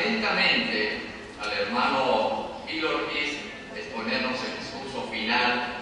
atentamente 0.00 1.02
al 1.42 1.52
hermano 1.52 2.48
Gil 2.66 2.84
Ortiz 2.86 3.38
exponernos 3.76 4.32
el 4.44 4.58
discurso 4.58 5.08
final. 5.10 5.76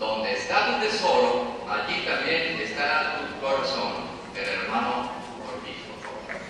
Donde 0.00 0.32
está 0.32 0.66
tu 0.66 0.86
tesoro, 0.86 1.64
allí 1.70 2.04
también 2.04 2.60
estará 2.60 3.18
tu 3.18 3.40
corazón. 3.40 3.92
El 4.34 4.46
hermano 4.46 5.10
Ortiz, 5.46 5.76
por 5.88 6.02
favor. 6.02 6.46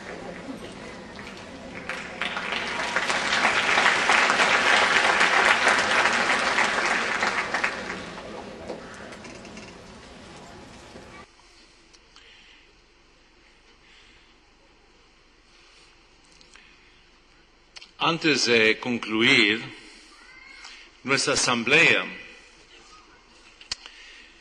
Antes 18.06 18.44
de 18.46 18.78
concluir 18.78 19.60
nuestra 21.02 21.32
asamblea, 21.34 22.04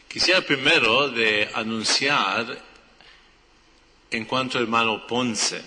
quisiera 0.08 0.42
primero 0.42 1.10
de 1.10 1.50
anunciar 1.52 2.62
en 4.12 4.26
cuanto 4.26 4.60
al 4.60 4.66
hermano 4.66 5.08
Ponce. 5.08 5.64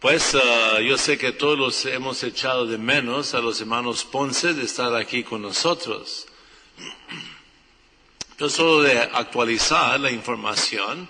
Pues 0.00 0.34
ah, 0.34 0.80
yo 0.80 0.96
sé 0.96 1.18
que 1.18 1.32
todos 1.32 1.84
hemos 1.84 2.22
echado 2.22 2.64
de 2.64 2.78
menos 2.78 3.34
a 3.34 3.40
los 3.40 3.60
hermanos 3.60 4.06
Ponce 4.06 4.54
de 4.54 4.64
estar 4.64 4.96
aquí 4.96 5.22
con 5.22 5.42
nosotros. 5.42 6.26
Yo 8.38 8.48
solo 8.48 8.80
de 8.80 8.98
actualizar 8.98 10.00
la 10.00 10.10
información, 10.10 11.06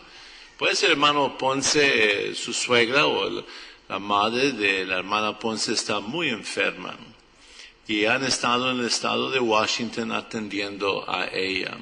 pues 0.58 0.82
el 0.82 0.90
hermano 0.90 1.38
Ponce, 1.38 2.30
eh, 2.30 2.34
su 2.34 2.52
suegra 2.52 3.06
o 3.06 3.28
el- 3.28 3.44
la 3.90 3.98
madre 3.98 4.52
de 4.52 4.86
la 4.86 4.98
hermana 4.98 5.36
Ponce 5.36 5.72
está 5.72 5.98
muy 5.98 6.28
enferma 6.28 6.94
y 7.88 8.04
han 8.04 8.22
estado 8.22 8.70
en 8.70 8.78
el 8.78 8.86
estado 8.86 9.30
de 9.30 9.40
Washington 9.40 10.12
atendiendo 10.12 11.04
a 11.10 11.26
ella. 11.26 11.76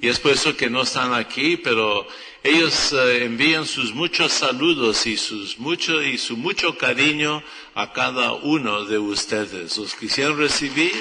Y 0.00 0.08
es 0.08 0.18
por 0.18 0.32
eso 0.32 0.56
que 0.56 0.70
no 0.70 0.80
están 0.80 1.12
aquí, 1.12 1.58
pero 1.58 2.08
ellos 2.42 2.94
eh, 2.94 3.24
envían 3.24 3.66
sus 3.66 3.92
muchos 3.92 4.32
saludos 4.32 5.06
y 5.06 5.18
sus 5.18 5.58
mucho 5.58 6.02
y 6.02 6.16
su 6.16 6.38
mucho 6.38 6.78
cariño 6.78 7.42
a 7.74 7.92
cada 7.92 8.32
uno 8.32 8.86
de 8.86 8.96
ustedes. 8.96 9.76
¿Los 9.76 9.94
quisieran 9.94 10.38
recibir? 10.38 10.94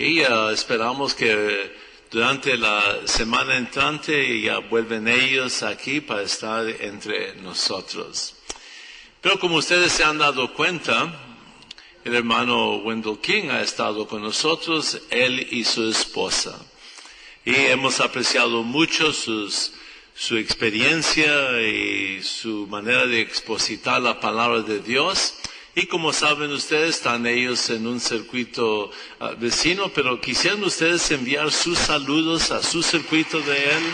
Y 0.00 0.20
eh, 0.20 0.52
esperamos 0.54 1.12
que 1.12 1.76
durante 2.10 2.56
la 2.56 3.06
semana 3.06 3.58
entrante 3.58 4.40
ya 4.40 4.56
vuelven 4.56 5.06
ellos 5.06 5.62
aquí 5.62 6.00
para 6.00 6.22
estar 6.22 6.66
entre 6.66 7.34
nosotros. 7.34 8.34
Pero 9.20 9.38
como 9.38 9.56
ustedes 9.56 9.92
se 9.92 10.02
han 10.02 10.16
dado 10.16 10.54
cuenta, 10.54 11.14
el 12.02 12.14
hermano 12.14 12.76
Wendell 12.76 13.18
King 13.18 13.50
ha 13.50 13.60
estado 13.60 14.08
con 14.08 14.22
nosotros, 14.22 15.02
él 15.10 15.46
y 15.50 15.64
su 15.64 15.90
esposa. 15.90 16.58
Y 17.44 17.54
hemos 17.54 18.00
apreciado 18.00 18.62
mucho 18.62 19.12
su 19.12 20.36
experiencia 20.38 21.60
y 21.60 22.22
su 22.22 22.66
manera 22.68 23.04
de 23.04 23.20
expositar 23.20 24.00
la 24.00 24.18
palabra 24.18 24.62
de 24.62 24.78
Dios. 24.78 25.34
Y 25.74 25.86
como 25.86 26.12
saben 26.12 26.50
ustedes, 26.50 26.96
están 26.96 27.26
ellos 27.26 27.70
en 27.70 27.86
un 27.86 28.00
circuito 28.00 28.90
ah, 29.20 29.34
vecino, 29.38 29.88
pero 29.94 30.20
quisieran 30.20 30.64
ustedes 30.64 31.10
enviar 31.12 31.52
sus 31.52 31.78
saludos 31.78 32.50
a 32.50 32.60
su 32.62 32.82
circuito 32.82 33.40
de 33.40 33.64
él. 33.64 33.84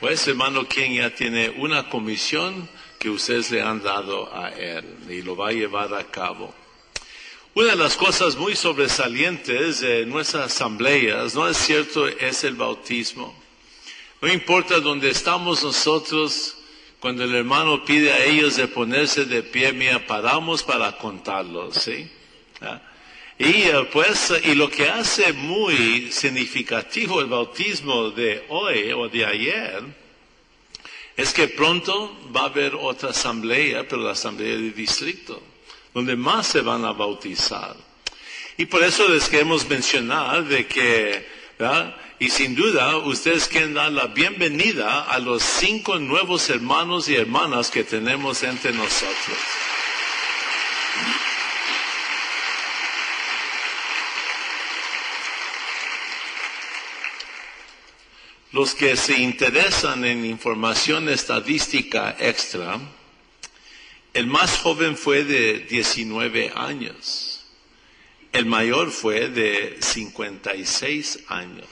Pues 0.00 0.26
hermano 0.28 0.66
King 0.66 0.92
ya 0.92 1.14
tiene 1.14 1.50
una 1.50 1.88
comisión 1.88 2.68
que 2.98 3.08
ustedes 3.08 3.50
le 3.50 3.62
han 3.62 3.82
dado 3.82 4.34
a 4.34 4.50
él 4.50 4.84
y 5.08 5.22
lo 5.22 5.36
va 5.36 5.48
a 5.48 5.52
llevar 5.52 5.94
a 5.94 6.04
cabo. 6.04 6.59
Una 7.52 7.70
de 7.70 7.76
las 7.76 7.96
cosas 7.96 8.36
muy 8.36 8.54
sobresalientes 8.54 9.80
de 9.80 10.06
nuestras 10.06 10.52
asambleas, 10.52 11.34
¿no 11.34 11.48
es 11.48 11.56
cierto?, 11.56 12.06
es 12.06 12.44
el 12.44 12.54
bautismo. 12.54 13.34
No 14.22 14.32
importa 14.32 14.78
dónde 14.78 15.10
estamos 15.10 15.64
nosotros, 15.64 16.56
cuando 17.00 17.24
el 17.24 17.34
hermano 17.34 17.84
pide 17.84 18.12
a 18.12 18.24
ellos 18.24 18.56
de 18.56 18.68
ponerse 18.68 19.24
de 19.24 19.42
pie, 19.42 19.72
mira, 19.72 20.06
paramos 20.06 20.62
para 20.62 20.96
contarlos, 20.96 21.74
¿sí? 21.74 22.08
¿Ah? 22.60 22.80
Y 23.36 23.62
eh, 23.62 23.88
pues, 23.90 24.32
y 24.44 24.54
lo 24.54 24.70
que 24.70 24.88
hace 24.88 25.32
muy 25.32 26.12
significativo 26.12 27.20
el 27.20 27.26
bautismo 27.26 28.10
de 28.10 28.44
hoy 28.50 28.92
o 28.92 29.08
de 29.08 29.26
ayer, 29.26 29.82
es 31.16 31.32
que 31.32 31.48
pronto 31.48 32.16
va 32.34 32.42
a 32.42 32.44
haber 32.44 32.76
otra 32.76 33.10
asamblea, 33.10 33.88
pero 33.88 34.02
la 34.02 34.12
asamblea 34.12 34.56
de 34.56 34.70
distrito, 34.70 35.42
donde 35.94 36.16
más 36.16 36.46
se 36.46 36.60
van 36.60 36.84
a 36.84 36.92
bautizar. 36.92 37.76
Y 38.56 38.66
por 38.66 38.82
eso 38.82 39.08
les 39.08 39.28
queremos 39.28 39.68
mencionar 39.68 40.44
de 40.44 40.66
que, 40.66 41.26
¿verdad? 41.58 41.96
y 42.20 42.28
sin 42.28 42.54
duda, 42.54 42.98
ustedes 42.98 43.48
quieren 43.48 43.72
dar 43.72 43.90
la 43.90 44.08
bienvenida 44.08 45.04
a 45.04 45.18
los 45.18 45.42
cinco 45.42 45.98
nuevos 45.98 46.50
hermanos 46.50 47.08
y 47.08 47.16
hermanas 47.16 47.70
que 47.70 47.82
tenemos 47.82 48.42
entre 48.42 48.72
nosotros. 48.72 49.38
Los 58.52 58.74
que 58.74 58.96
se 58.98 59.18
interesan 59.18 60.04
en 60.04 60.26
información 60.26 61.08
estadística 61.08 62.16
extra, 62.18 62.78
el 64.14 64.26
más 64.26 64.58
joven 64.58 64.96
fue 64.96 65.24
de 65.24 65.60
19 65.60 66.52
años, 66.56 67.46
el 68.32 68.46
mayor 68.46 68.90
fue 68.90 69.28
de 69.28 69.76
56 69.80 71.20
años. 71.28 71.66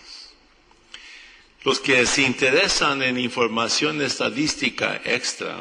Los 1.64 1.80
que 1.80 2.06
se 2.06 2.22
interesan 2.22 3.02
en 3.02 3.18
información 3.18 4.00
estadística 4.00 5.00
extra, 5.04 5.60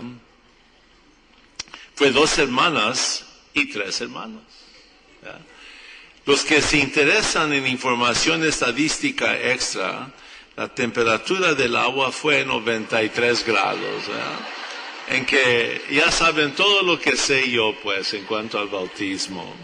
fue 1.95 2.11
dos 2.11 2.37
hermanas 2.37 3.25
y 3.53 3.65
tres 3.65 4.01
hermanos. 4.01 4.43
Los 6.25 6.43
que 6.43 6.61
se 6.61 6.77
interesan 6.77 7.53
en 7.53 7.65
información 7.65 8.45
estadística 8.45 9.39
extra, 9.39 10.11
la 10.55 10.67
temperatura 10.67 11.55
del 11.55 11.75
agua 11.75 12.11
fue 12.11 12.45
93 12.45 13.45
grados. 13.45 14.03
En 15.07 15.25
que 15.25 15.81
ya 15.89 16.11
saben 16.11 16.53
todo 16.53 16.83
lo 16.83 16.99
que 16.99 17.15
sé 17.15 17.49
yo, 17.49 17.75
pues, 17.81 18.13
en 18.13 18.25
cuanto 18.25 18.59
al 18.59 18.67
bautismo. 18.67 19.55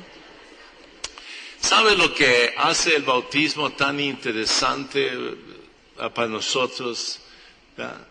¿Sabe 1.59 1.95
lo 1.95 2.13
que 2.13 2.53
hace 2.57 2.95
el 2.95 3.03
bautismo 3.03 3.71
tan 3.71 3.99
interesante 3.99 5.07
eh, 5.07 6.09
para 6.13 6.27
nosotros? 6.27 7.19
¿verdad? 7.75 8.07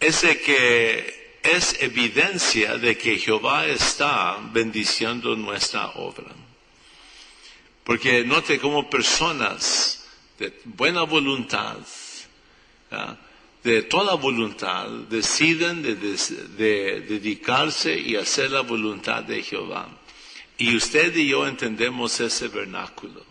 Es 0.00 0.20
que 0.20 1.38
es 1.42 1.76
evidencia 1.80 2.78
de 2.78 2.96
que 2.96 3.18
Jehová 3.18 3.66
está 3.66 4.38
bendiciendo 4.52 5.36
nuestra 5.36 5.90
obra. 5.90 6.32
Porque 7.84 8.24
note 8.24 8.58
como 8.58 8.88
personas 8.88 10.06
de 10.38 10.58
buena 10.64 11.02
voluntad, 11.02 11.76
¿ya? 12.90 13.18
De 13.64 13.82
toda 13.82 14.14
voluntad, 14.14 14.86
deciden 15.08 15.82
de, 15.82 15.94
des- 15.96 16.56
de 16.56 17.00
dedicarse 17.00 17.98
y 17.98 18.14
hacer 18.16 18.50
la 18.50 18.60
voluntad 18.60 19.22
de 19.24 19.42
Jehová. 19.42 19.88
Y 20.58 20.76
usted 20.76 21.16
y 21.16 21.28
yo 21.28 21.46
entendemos 21.48 22.20
ese 22.20 22.48
vernáculo. 22.48 23.24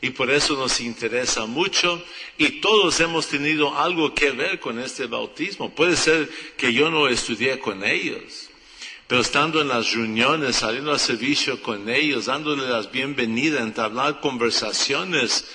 Y 0.00 0.10
por 0.10 0.30
eso 0.30 0.54
nos 0.56 0.80
interesa 0.80 1.46
mucho 1.46 2.02
y 2.36 2.60
todos 2.60 2.98
hemos 3.00 3.28
tenido 3.28 3.78
algo 3.78 4.12
que 4.14 4.32
ver 4.32 4.58
con 4.60 4.78
este 4.78 5.06
bautismo. 5.06 5.74
Puede 5.74 5.96
ser 5.96 6.28
que 6.56 6.72
yo 6.72 6.90
no 6.90 7.06
estudié 7.08 7.58
con 7.58 7.84
ellos, 7.84 8.50
pero 9.06 9.20
estando 9.22 9.60
en 9.62 9.68
las 9.68 9.92
reuniones, 9.92 10.56
saliendo 10.56 10.92
al 10.92 10.98
servicio 11.00 11.62
con 11.62 11.88
ellos, 11.88 12.26
dándole 12.26 12.68
las 12.68 12.90
bienvenidas, 12.90 13.62
entablar 13.62 14.20
conversaciones 14.20 15.46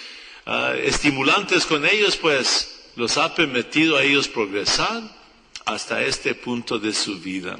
ah, 0.48 0.74
estimulantes 0.82 1.66
con 1.68 1.86
ellos, 1.86 2.16
pues 2.18 2.79
los 3.00 3.16
ha 3.18 3.34
permitido 3.34 3.96
a 3.96 4.04
ellos 4.04 4.28
progresar 4.28 5.01
hasta 5.63 6.04
este 6.04 6.36
punto 6.36 6.80
de 6.80 6.94
su 6.94 7.18
vida. 7.22 7.57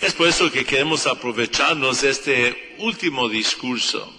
Es 0.00 0.14
por 0.14 0.28
eso 0.28 0.50
que 0.50 0.64
queremos 0.64 1.06
aprovecharnos 1.06 2.00
de 2.00 2.08
este 2.08 2.74
último 2.78 3.28
discurso, 3.28 4.10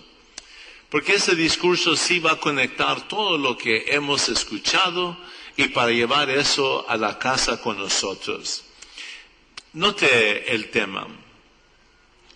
porque 0.92 1.14
ese 1.14 1.36
discurso 1.36 1.96
sí 1.96 2.20
va 2.20 2.34
a 2.34 2.40
conectar 2.40 3.08
todo 3.08 3.36
lo 3.40 3.58
que 3.58 3.86
hemos 3.88 4.30
escuchado 4.30 5.18
y 5.58 5.70
para 5.70 5.92
llevar 5.92 6.30
eso 6.30 6.88
a 6.88 6.96
la 6.96 7.18
casa 7.18 7.60
con 7.60 7.80
nosotros. 7.80 8.66
Note 9.74 10.54
el 10.54 10.70
tema. 10.70 11.08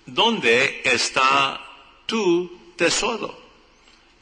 ¿Dónde 0.07 0.81
está 0.83 1.61
tu 2.07 2.73
tesoro? 2.75 3.46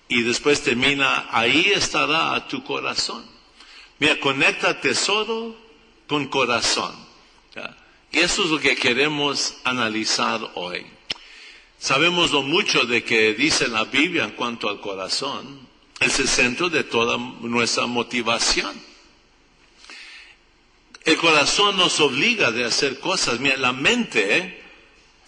Y 0.07 0.21
después 0.21 0.61
termina, 0.61 1.27
ahí 1.31 1.71
estará 1.73 2.47
tu 2.47 2.63
corazón. 2.63 3.25
Mira, 3.99 4.19
conecta 4.19 4.79
tesoro 4.79 5.55
con 6.07 6.27
corazón. 6.27 6.93
Y 8.11 8.19
eso 8.19 8.43
es 8.43 8.49
lo 8.49 8.59
que 8.59 8.75
queremos 8.75 9.55
analizar 9.63 10.39
hoy. 10.55 10.85
Sabemos 11.77 12.31
lo 12.31 12.43
mucho 12.43 12.85
de 12.85 13.03
que 13.03 13.33
dice 13.33 13.67
la 13.67 13.85
Biblia 13.85 14.23
en 14.23 14.31
cuanto 14.31 14.69
al 14.69 14.79
corazón. 14.79 15.67
Es 15.99 16.19
el 16.19 16.27
centro 16.27 16.69
de 16.69 16.83
toda 16.83 17.17
nuestra 17.17 17.85
motivación. 17.87 18.79
El 21.03 21.17
corazón 21.17 21.77
nos 21.77 21.99
obliga 21.99 22.51
de 22.51 22.65
hacer 22.65 22.99
cosas. 22.99 23.39
Mira, 23.39 23.57
la 23.57 23.73
mente, 23.73 24.63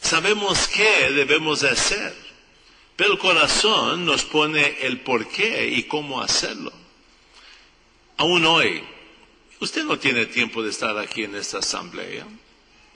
sabemos 0.02 0.68
qué 0.68 1.12
debemos 1.12 1.62
de 1.62 1.70
hacer. 1.70 2.27
Pero 2.98 3.14
el 3.14 3.20
corazón 3.20 4.06
nos 4.06 4.26
pone 4.26 4.80
el 4.82 5.02
por 5.02 5.28
qué 5.30 5.68
y 5.68 5.84
cómo 5.84 6.20
hacerlo. 6.20 6.74
Aún 8.18 8.44
hoy, 8.44 8.84
usted 9.60 9.84
no 9.84 10.00
tiene 10.00 10.26
tiempo 10.26 10.64
de 10.64 10.72
estar 10.72 10.98
aquí 10.98 11.24
en 11.24 11.36
esta 11.36 11.60
asamblea, 11.60 12.26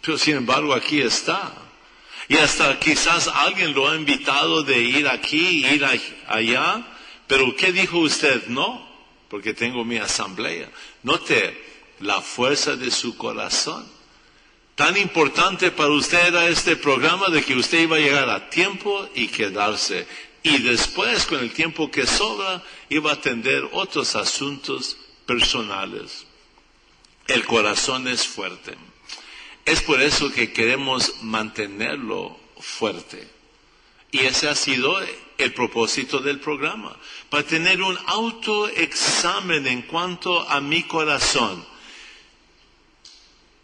pero 0.01 0.17
sin 0.17 0.37
embargo 0.37 0.73
aquí 0.73 1.01
está. 1.01 1.53
Y 2.27 2.37
hasta 2.37 2.79
quizás 2.79 3.27
alguien 3.27 3.73
lo 3.73 3.87
ha 3.87 3.95
invitado 3.95 4.63
de 4.63 4.79
ir 4.79 5.07
aquí, 5.07 5.65
ir 5.67 5.85
allá, 6.27 6.87
pero 7.27 7.55
¿qué 7.55 7.71
dijo 7.71 7.99
usted? 7.99 8.47
No, 8.47 8.89
porque 9.29 9.53
tengo 9.53 9.85
mi 9.85 9.97
asamblea. 9.97 10.67
Note 11.03 11.63
la 11.99 12.21
fuerza 12.21 12.75
de 12.75 12.89
su 12.89 13.17
corazón. 13.17 14.00
Tan 14.81 14.97
importante 14.97 15.69
para 15.69 15.91
usted 15.91 16.29
era 16.29 16.47
este 16.47 16.75
programa 16.75 17.29
de 17.29 17.43
que 17.43 17.53
usted 17.53 17.81
iba 17.81 17.97
a 17.97 17.99
llegar 17.99 18.27
a 18.31 18.49
tiempo 18.49 19.07
y 19.13 19.27
quedarse. 19.27 20.07
Y 20.41 20.57
después, 20.57 21.27
con 21.27 21.37
el 21.37 21.51
tiempo 21.53 21.91
que 21.91 22.07
sobra, 22.07 22.63
iba 22.89 23.11
a 23.11 23.13
atender 23.13 23.69
otros 23.73 24.15
asuntos 24.15 24.97
personales. 25.27 26.25
El 27.27 27.45
corazón 27.45 28.07
es 28.07 28.25
fuerte. 28.25 28.73
Es 29.65 29.81
por 29.81 30.01
eso 30.01 30.31
que 30.31 30.51
queremos 30.51 31.21
mantenerlo 31.21 32.39
fuerte. 32.59 33.27
Y 34.09 34.21
ese 34.21 34.49
ha 34.49 34.55
sido 34.55 34.99
el 35.37 35.53
propósito 35.53 36.21
del 36.21 36.39
programa, 36.39 36.97
para 37.29 37.43
tener 37.43 37.83
un 37.83 37.99
autoexamen 38.07 39.67
en 39.67 39.83
cuanto 39.83 40.49
a 40.49 40.59
mi 40.59 40.81
corazón. 40.81 41.69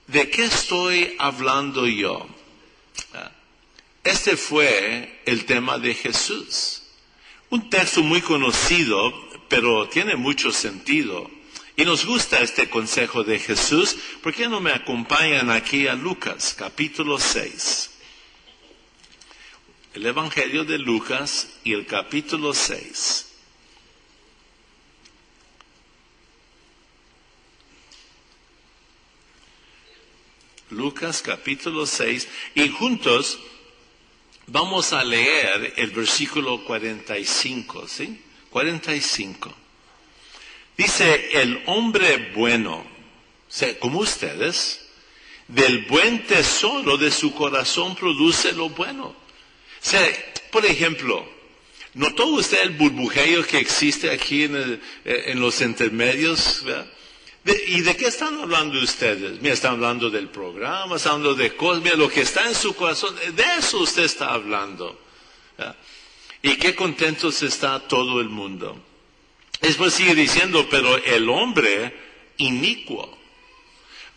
¿De 0.08 0.30
qué 0.30 0.46
estoy 0.46 1.16
hablando 1.20 1.86
yo? 1.86 2.26
Este 4.06 4.38
fue 4.38 5.22
el 5.26 5.44
tema 5.44 5.78
de 5.80 5.94
Jesús. 5.94 6.84
Un 7.50 7.70
texto 7.70 8.02
muy 8.04 8.22
conocido, 8.22 9.14
pero 9.50 9.90
tiene 9.90 10.16
mucho 10.16 10.54
sentido. 10.54 11.30
Y 11.76 11.84
nos 11.84 12.06
gusta 12.06 12.40
este 12.40 12.70
consejo 12.70 13.26
de 13.26 13.38
Jesús. 13.38 13.98
¿Por 14.24 14.34
qué 14.34 14.48
no 14.48 14.62
me 14.62 14.72
acompañan 14.72 15.52
aquí 15.52 15.88
a 15.88 15.96
Lucas, 15.96 16.56
capítulo 16.58 17.20
6? 17.20 17.90
El 19.94 20.06
Evangelio 20.06 20.64
de 20.64 20.78
Lucas 20.80 21.50
y 21.66 21.74
el 21.74 21.86
capítulo 21.86 22.54
6. 22.54 23.27
Lucas 30.70 31.22
capítulo 31.22 31.86
6 31.86 32.28
y 32.56 32.68
juntos 32.68 33.40
vamos 34.48 34.92
a 34.92 35.04
leer 35.04 35.74
el 35.78 35.92
versículo 35.92 36.64
45, 36.66 37.88
¿sí? 37.88 38.22
45. 38.50 39.54
Dice, 40.78 41.42
el 41.42 41.64
hombre 41.68 42.34
bueno, 42.36 42.86
como 43.80 44.00
ustedes, 44.00 44.90
del 45.48 45.86
buen 45.86 46.28
tesoro 46.28 46.98
de 46.98 47.12
su 47.12 47.34
corazón 47.34 47.96
produce 47.96 48.52
lo 48.52 48.70
bueno. 48.70 49.16
por 50.52 50.66
ejemplo, 50.66 51.26
¿notó 51.94 52.28
usted 52.28 52.62
el 52.62 52.72
burbujeo 52.72 53.46
que 53.46 53.58
existe 53.58 54.12
aquí 54.12 54.44
en, 54.44 54.82
en 55.06 55.40
los 55.40 55.62
intermedios? 55.62 56.62
¿verdad? 56.66 56.92
¿Y 57.68 57.82
de 57.82 57.96
qué 57.96 58.08
están 58.08 58.40
hablando 58.42 58.80
ustedes? 58.80 59.42
Mira, 59.42 59.54
están 59.54 59.74
hablando 59.74 60.10
del 60.10 60.28
programa, 60.28 60.98
están 60.98 61.14
hablando 61.14 61.36
de 61.36 61.56
cosas, 61.56 61.82
mira, 61.82 61.96
lo 61.96 62.10
que 62.10 62.22
está 62.22 62.46
en 62.48 62.56
su 62.56 62.76
corazón, 62.76 63.16
de 63.16 63.44
eso 63.58 63.80
usted 63.80 64.04
está 64.04 64.34
hablando. 64.34 65.00
Y 66.42 66.58
qué 66.58 66.76
contentos 66.76 67.42
está 67.44 67.80
todo 67.80 68.20
el 68.20 68.30
mundo. 68.30 68.78
Después 69.62 69.94
sigue 69.94 70.14
diciendo, 70.14 70.68
pero 70.70 70.98
el 70.98 71.30
hombre 71.30 71.96
inicuo. 72.38 73.18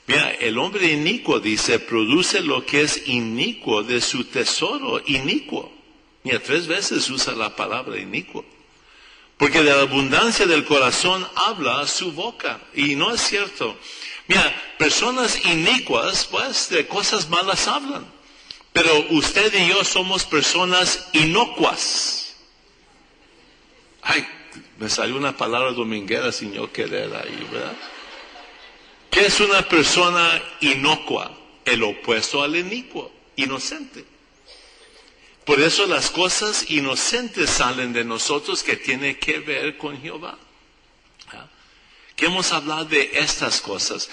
Mira, 0.06 0.33
el 0.33 0.59
hombre 0.59 0.91
inicuo 0.91 1.38
dice, 1.38 1.79
produce 1.79 2.41
lo 2.41 2.67
que 2.67 2.83
es 2.83 3.06
inicuo 3.06 3.85
de 3.85 4.00
su 4.00 4.25
tesoro, 4.25 5.00
inicuo. 5.06 5.73
Mira, 6.25 6.41
tres 6.41 6.67
veces 6.67 7.09
usa 7.11 7.33
la 7.35 7.55
palabra 7.55 7.97
inicuo. 7.99 8.44
Porque 9.41 9.63
de 9.63 9.75
la 9.75 9.81
abundancia 9.81 10.45
del 10.45 10.67
corazón 10.67 11.27
habla 11.35 11.87
su 11.87 12.13
boca. 12.13 12.61
Y 12.75 12.95
no 12.95 13.15
es 13.15 13.23
cierto. 13.23 13.75
Mira, 14.29 14.55
personas 14.79 15.47
inicuas, 15.47 16.27
pues, 16.31 16.69
de 16.69 16.87
cosas 16.87 17.31
malas 17.31 17.67
hablan. 17.67 18.05
Pero 18.75 19.07
usted 19.09 19.51
y 19.55 19.71
yo 19.71 19.83
somos 19.83 20.27
personas 20.27 21.09
inocuas. 21.15 22.37
Ay, 24.03 24.29
me 24.79 24.91
salió 24.91 25.17
una 25.17 25.35
palabra 25.35 25.73
dominguera 25.73 26.33
sin 26.33 26.53
yo 26.53 26.71
querer 26.71 27.11
ahí, 27.17 27.49
¿verdad? 27.51 27.73
¿Qué 29.11 29.25
es 29.25 29.41
una 29.41 29.63
persona 29.63 30.43
inocua? 30.61 31.33
El 31.65 31.83
opuesto 31.83 32.43
al 32.43 32.57
inicuo, 32.57 33.11
inocente. 33.37 34.05
Por 35.50 35.61
eso 35.61 35.85
las 35.88 36.11
cosas 36.11 36.70
inocentes 36.70 37.50
salen 37.50 37.93
de 37.93 38.05
nosotros 38.05 38.62
que 38.62 38.76
tiene 38.76 39.19
que 39.19 39.41
ver 39.41 39.76
con 39.76 40.00
Jehová. 40.00 40.38
Queremos 42.14 42.52
hablar 42.52 42.87
de 42.87 43.11
estas 43.14 43.61
cosas. 43.61 44.08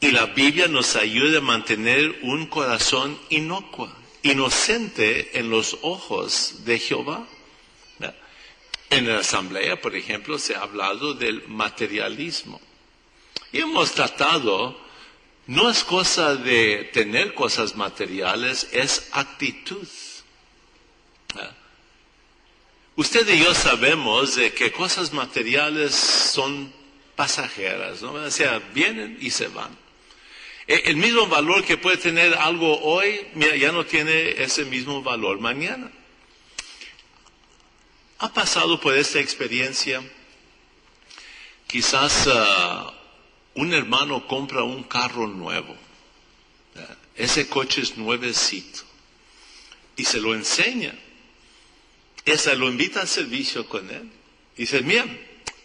Y 0.00 0.10
la 0.10 0.26
Biblia 0.26 0.68
nos 0.68 0.96
ayuda 0.96 1.38
a 1.38 1.40
mantener 1.40 2.18
un 2.20 2.44
corazón 2.44 3.18
inocuo, 3.30 3.90
inocente 4.22 5.38
en 5.38 5.48
los 5.48 5.78
ojos 5.80 6.56
de 6.66 6.78
Jehová. 6.78 7.26
En 8.90 9.08
la 9.08 9.20
asamblea, 9.20 9.80
por 9.80 9.96
ejemplo, 9.96 10.38
se 10.38 10.56
ha 10.56 10.60
hablado 10.60 11.14
del 11.14 11.48
materialismo. 11.48 12.60
Y 13.50 13.60
hemos 13.60 13.92
tratado, 13.92 14.78
no 15.46 15.70
es 15.70 15.82
cosa 15.84 16.36
de 16.36 16.90
tener 16.92 17.32
cosas 17.32 17.76
materiales, 17.76 18.68
es 18.72 19.08
actitud. 19.12 19.88
Usted 22.96 23.28
y 23.28 23.42
yo 23.42 23.54
sabemos 23.54 24.36
de 24.36 24.52
que 24.52 24.70
cosas 24.70 25.12
materiales 25.12 25.94
son 25.94 26.72
pasajeras, 27.16 28.02
¿no? 28.02 28.12
O 28.12 28.30
sea, 28.30 28.60
vienen 28.72 29.18
y 29.20 29.30
se 29.30 29.48
van. 29.48 29.76
E, 30.66 30.82
el 30.86 30.96
mismo 30.96 31.26
valor 31.26 31.64
que 31.64 31.76
puede 31.76 31.96
tener 31.96 32.34
algo 32.34 32.80
hoy, 32.80 33.26
ya 33.58 33.72
no 33.72 33.84
tiene 33.84 34.42
ese 34.42 34.64
mismo 34.64 35.02
valor 35.02 35.40
mañana. 35.40 35.90
¿Ha 38.18 38.32
pasado 38.32 38.80
por 38.80 38.96
esta 38.96 39.18
experiencia? 39.18 40.02
Quizás 41.66 42.28
ah, 42.28 42.94
un 43.54 43.72
hermano 43.74 44.26
compra 44.26 44.62
un 44.62 44.84
carro 44.84 45.26
nuevo. 45.26 45.76
Ese 47.16 47.48
coche 47.48 47.82
es 47.82 47.96
nuevecito. 47.96 48.80
Y 49.96 50.04
se 50.04 50.20
lo 50.20 50.34
enseña. 50.34 50.94
Esa 52.24 52.54
lo 52.54 52.68
invita 52.68 53.02
al 53.02 53.08
servicio 53.08 53.68
con 53.68 53.88
él. 53.90 54.10
Dice, 54.56 54.80
mira, 54.82 55.04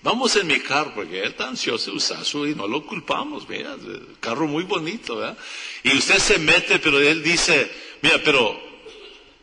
vamos 0.01 0.35
en 0.35 0.47
mi 0.47 0.59
carro, 0.59 0.93
porque 0.93 1.19
él 1.19 1.29
está 1.29 1.47
ansioso 1.47 1.91
de 1.91 1.97
usar 1.97 2.25
su 2.25 2.45
y 2.47 2.55
no 2.55 2.67
lo 2.67 2.85
culpamos, 2.85 3.47
mira, 3.47 3.77
carro 4.19 4.47
muy 4.47 4.63
bonito, 4.63 5.17
¿verdad? 5.17 5.37
Y 5.83 5.95
usted 5.95 6.17
se 6.17 6.39
mete, 6.39 6.79
pero 6.79 6.99
él 6.99 7.23
dice, 7.23 7.71
mira, 8.01 8.19
pero 8.23 8.59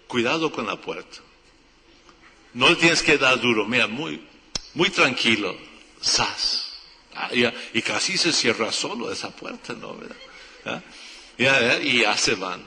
cuidado 0.07 0.53
con 0.53 0.67
la 0.67 0.77
puerta. 0.81 1.19
No 2.53 2.69
le 2.69 2.77
tienes 2.77 3.03
que 3.03 3.19
dar 3.19 3.41
duro, 3.41 3.67
mira, 3.67 3.87
muy, 3.87 4.21
muy 4.75 4.91
tranquilo, 4.91 5.57
sas. 6.01 6.65
Ah, 7.15 7.31
y, 7.33 7.81
casi 7.81 8.19
se 8.19 8.31
cierra 8.31 8.71
solo 8.73 9.11
esa 9.11 9.35
puerta, 9.35 9.73
¿no? 9.73 9.97
¿verdad? 9.97 10.17
¿Ah? 10.67 11.79
y 11.83 12.01
ya 12.01 12.17
se 12.17 12.35
van. 12.35 12.63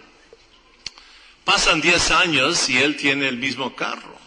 Pasan 1.43 1.81
10 1.81 2.11
años 2.11 2.67
y 2.69 2.77
él 2.77 2.95
tiene 2.95 3.27
el 3.27 3.37
mismo 3.37 3.75
carro 3.75 4.18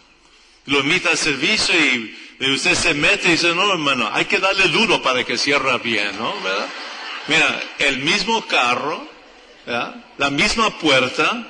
lo 0.65 0.79
invita 0.79 1.09
al 1.09 1.17
servicio 1.17 1.75
y, 1.75 2.15
usted 2.53 2.75
se 2.75 2.93
mete 2.93 3.29
y 3.29 3.31
dice, 3.31 3.53
no, 3.55 3.71
hermano, 3.71 4.09
hay 4.11 4.25
que 4.25 4.39
darle 4.39 4.67
duro 4.67 5.01
para 5.01 5.23
que 5.23 5.37
cierre 5.37 5.77
bien, 5.79 6.17
¿no? 6.17 6.33
Mira, 7.27 7.63
el 7.79 7.99
mismo 7.99 8.45
carro. 8.47 9.07
La 9.65 10.29
misma 10.29 10.77
puerta, 10.77 11.47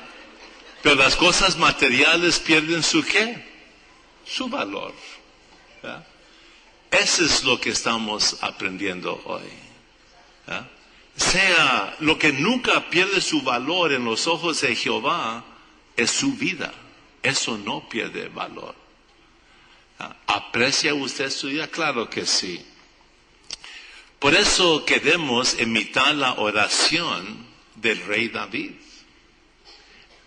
pero 0.83 0.95
las 0.95 1.15
cosas 1.15 1.57
materiales 1.57 2.39
pierden 2.39 2.83
su 2.83 3.03
qué? 3.03 3.43
Su 4.25 4.49
valor. 4.49 4.93
Eso 6.91 7.25
es 7.25 7.43
lo 7.43 7.59
que 7.59 7.71
estamos 7.71 8.37
aprendiendo 8.41 9.19
hoy. 9.25 9.49
Sea 11.15 11.95
lo 11.99 12.19
que 12.19 12.31
nunca 12.31 12.89
pierde 12.89 13.19
su 13.19 13.41
valor 13.41 13.93
en 13.93 14.05
los 14.05 14.27
ojos 14.27 14.61
de 14.61 14.75
Jehová 14.75 15.43
es 15.97 16.11
su 16.11 16.33
vida. 16.33 16.71
Eso 17.23 17.57
no 17.57 17.87
pierde 17.89 18.27
valor. 18.29 18.82
¿Aprecia 20.27 20.93
usted 20.93 21.29
su 21.29 21.47
vida? 21.47 21.67
Claro 21.67 22.09
que 22.09 22.25
sí. 22.25 22.63
Por 24.19 24.33
eso 24.35 24.85
queremos 24.85 25.59
imitar 25.59 26.15
la 26.15 26.33
oración 26.33 27.45
del 27.75 28.05
rey 28.05 28.29
David. 28.29 28.71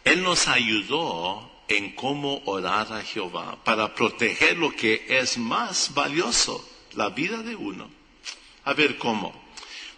Él 0.04 0.23
nos 0.23 0.49
ayudó 0.49 1.50
en 1.68 1.94
cómo 1.94 2.42
orar 2.44 2.92
a 2.92 3.02
Jehová 3.02 3.58
para 3.64 3.94
proteger 3.94 4.56
lo 4.58 4.70
que 4.70 5.06
es 5.08 5.38
más 5.38 5.94
valioso, 5.94 6.68
la 6.94 7.08
vida 7.08 7.42
de 7.42 7.56
uno. 7.56 7.90
A 8.64 8.73
ver 8.75 8.99
cómo. 8.99 9.32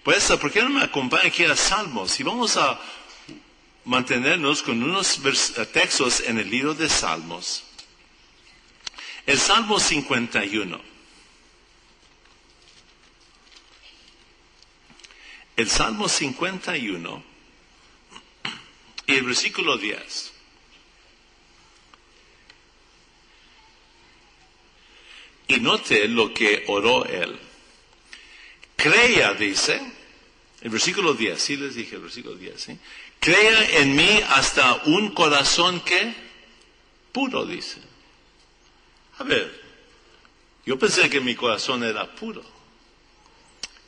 Pues, 0.02 0.24
¿por 0.40 0.50
qué 0.50 0.62
no 0.62 0.70
me 0.70 0.82
acompaña 0.82 1.28
aquí 1.28 1.44
a 1.44 1.56
Salmos? 1.56 2.18
Y 2.20 2.22
vamos 2.22 2.56
a 2.56 2.80
mantenernos 3.84 4.62
con 4.62 4.82
unos 4.82 5.20
textos 5.72 6.20
en 6.20 6.38
el 6.38 6.48
libro 6.48 6.74
de 6.74 6.88
Salmos. 6.88 7.64
El 9.28 9.38
Salmo 9.38 9.78
51. 9.78 10.80
El 15.54 15.68
Salmo 15.68 16.08
51 16.08 17.22
y 19.06 19.14
el 19.14 19.24
versículo 19.24 19.76
10. 19.76 20.32
Y 25.48 25.60
note 25.60 26.08
lo 26.08 26.32
que 26.32 26.64
oró 26.68 27.04
él. 27.04 27.38
Crea, 28.76 29.34
dice, 29.34 29.78
el 30.62 30.70
versículo 30.70 31.12
10, 31.12 31.38
sí 31.38 31.58
les 31.58 31.74
dije 31.74 31.96
el 31.96 32.00
versículo 32.00 32.34
10, 32.34 32.58
¿sí? 32.58 32.78
Crea 33.20 33.80
en 33.80 33.94
mí 33.94 34.22
hasta 34.30 34.76
un 34.86 35.10
corazón 35.10 35.80
que 35.80 36.14
puro, 37.12 37.44
dice. 37.44 37.87
A 39.18 39.24
ver, 39.24 39.60
yo 40.64 40.78
pensé 40.78 41.10
que 41.10 41.20
mi 41.20 41.34
corazón 41.34 41.82
era 41.82 42.06
puro. 42.14 42.42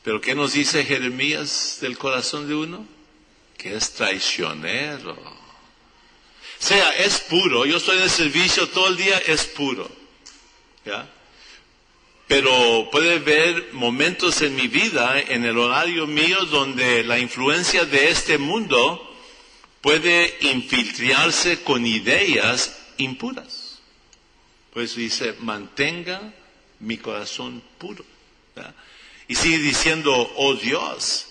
Pero 0.02 0.20
¿qué 0.20 0.34
nos 0.34 0.54
dice 0.54 0.84
Jeremías 0.84 1.78
del 1.80 1.98
corazón 1.98 2.48
de 2.48 2.54
uno? 2.54 2.86
Que 3.56 3.76
es 3.76 3.92
traicionero. 3.92 5.12
O 5.12 6.62
sea, 6.62 6.90
es 6.96 7.20
puro. 7.20 7.66
Yo 7.66 7.76
estoy 7.76 7.98
en 7.98 8.04
el 8.04 8.10
servicio 8.10 8.68
todo 8.68 8.88
el 8.88 8.96
día, 8.96 9.18
es 9.18 9.44
puro. 9.44 9.90
¿Ya? 10.84 11.08
Pero 12.26 12.88
puede 12.90 13.16
haber 13.16 13.72
momentos 13.72 14.40
en 14.40 14.54
mi 14.54 14.68
vida, 14.68 15.20
en 15.20 15.44
el 15.44 15.58
horario 15.58 16.06
mío, 16.06 16.44
donde 16.46 17.04
la 17.04 17.18
influencia 17.18 17.84
de 17.84 18.10
este 18.10 18.38
mundo 18.38 19.06
puede 19.80 20.38
infiltrarse 20.40 21.62
con 21.62 21.84
ideas 21.84 22.78
impuras. 22.98 23.59
Pues 24.72 24.94
dice, 24.94 25.34
mantenga 25.40 26.32
mi 26.80 26.96
corazón 26.96 27.62
puro. 27.78 28.04
Y 29.28 29.34
sigue 29.34 29.58
diciendo, 29.58 30.12
oh 30.36 30.54
Dios. 30.54 31.26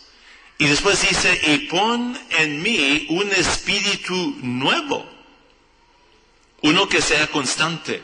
Y 0.58 0.67
después 0.67 1.01
dice, 1.08 1.39
y 1.53 1.67
pon 1.67 2.19
en 2.31 2.62
mí 2.62 3.08
un 3.10 3.31
espíritu 3.31 4.36
nuevo. 4.41 5.10
Uno 6.62 6.89
que 6.89 7.01
sea 7.01 7.27
constante. 7.27 8.01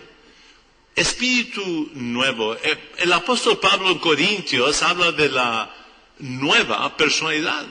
Espíritu 0.96 1.92
nuevo. 1.94 2.56
El 2.98 3.12
apóstol 3.12 3.60
Pablo 3.60 3.92
en 3.92 4.00
Corintios 4.00 4.82
habla 4.82 5.12
de 5.12 5.30
la 5.30 5.76
nueva 6.20 6.96
personalidad. 6.96 7.66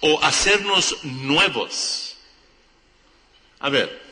O 0.00 0.22
hacernos 0.22 1.04
nuevos. 1.04 2.16
A 3.60 3.68
ver, 3.68 4.03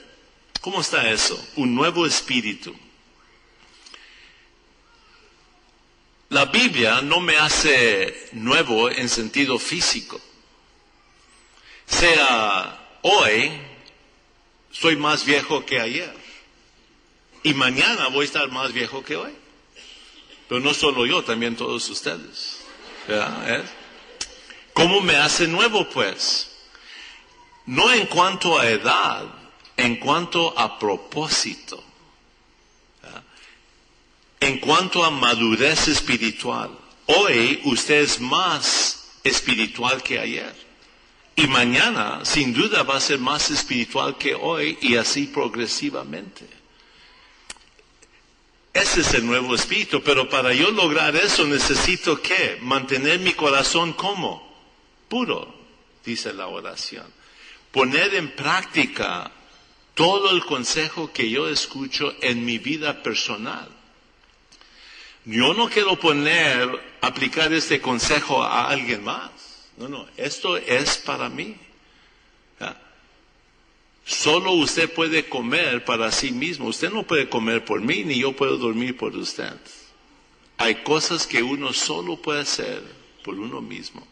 ¿cómo 0.63 0.81
está 0.81 1.11
eso? 1.11 1.39
Un 1.57 1.75
nuevo 1.75 2.07
espíritu. 2.07 2.75
La 6.31 6.47
Biblia 6.47 7.03
no 7.03 7.21
me 7.21 7.37
hace 7.37 8.31
nuevo 8.33 8.89
en 8.89 9.11
sentido 9.11 9.59
físico. 9.59 10.19
Sea 11.87 12.99
hoy, 13.03 13.53
soy 14.71 14.97
más 14.97 15.27
viejo 15.27 15.67
que 15.67 15.79
ayer. 15.79 16.17
Y 17.43 17.53
mañana 17.53 18.09
voy 18.09 18.23
a 18.23 18.25
estar 18.25 18.49
más 18.51 18.73
viejo 18.73 19.05
que 19.05 19.17
hoy. 19.17 19.33
Pero 20.49 20.61
no 20.61 20.73
solo 20.73 21.05
yo, 21.05 21.23
también 21.23 21.55
todos 21.55 21.89
ustedes. 21.91 22.61
¿Eh? 23.09 23.63
¿Cómo 24.73 25.03
me 25.03 25.17
hace 25.17 25.47
nuevo, 25.47 25.89
pues? 25.91 26.51
No 27.67 27.93
en 27.93 28.07
cuanto 28.07 28.59
a 28.59 28.71
edad, 28.71 29.42
en 29.77 29.97
cuanto 29.97 30.59
a 30.59 30.79
propósito. 30.79 31.83
¿verdad? 33.03 33.23
En 34.41 34.59
cuanto 34.59 35.05
a 35.05 35.11
madurez 35.11 35.89
espiritual. 35.89 36.71
Hoy 37.07 37.61
usted 37.65 38.03
es 38.03 38.21
más 38.21 39.19
espiritual 39.25 40.03
que 40.03 40.19
ayer. 40.19 40.55
Y 41.35 41.47
mañana, 41.47 42.25
sin 42.25 42.53
duda, 42.53 42.83
va 42.83 42.97
a 42.97 43.01
ser 43.01 43.19
más 43.19 43.51
espiritual 43.51 44.19
que 44.19 44.35
hoy 44.35 44.79
y 44.83 44.97
así 44.97 45.27
progresivamente. 45.27 46.47
Ese 48.73 49.03
es 49.03 49.15
el 49.15 49.27
nuevo 49.27 49.55
espíritu, 49.55 50.03
pero 50.03 50.29
para 50.29 50.55
yo 50.55 50.71
lograr 50.71 51.15
eso 51.17 51.47
necesito 51.47 52.21
que 52.21 52.59
mantener 52.63 53.21
mi 53.21 53.33
corazón 53.33 53.93
como 53.93 54.51
puro, 55.09 55.55
dice 56.05 56.33
la 56.33 56.47
oración. 56.47 57.07
Poner 57.71 58.15
en 58.15 58.31
práctica 58.31 59.31
todo 59.95 60.31
el 60.31 60.45
consejo 60.45 61.13
que 61.13 61.31
yo 61.31 61.49
escucho 61.49 62.15
en 62.21 62.45
mi 62.45 62.59
vida 62.59 63.03
personal. 63.03 63.69
Yo 65.25 65.55
no 65.55 65.69
quiero 65.69 65.99
poner, 65.99 66.69
aplicar 67.01 67.53
este 67.53 67.81
consejo 67.81 68.43
a 68.43 68.69
alguien 68.69 69.05
más. 69.05 69.31
No, 69.77 69.89
no, 69.89 70.07
esto 70.17 70.57
es 70.57 70.99
para 70.99 71.29
mí. 71.29 71.57
Solo 74.05 74.53
usted 74.53 74.93
puede 74.93 75.29
comer 75.29 75.85
para 75.85 76.11
sí 76.11 76.33
mismo. 76.33 76.67
Usted 76.67 76.91
no 76.91 77.05
puede 77.05 77.29
comer 77.29 77.65
por 77.65 77.81
mí, 77.81 78.03
ni 78.05 78.19
yo 78.19 78.33
puedo 78.33 78.57
dormir 78.57 78.97
por 78.97 79.17
usted. 79.17 79.55
Hay 80.59 80.83
cosas 80.83 81.27
que 81.27 81.43
uno 81.43 81.73
solo 81.73 82.17
puede 82.17 82.41
hacer 82.41 82.83
por 83.23 83.39
uno 83.39 83.61
mismo. 83.61 84.07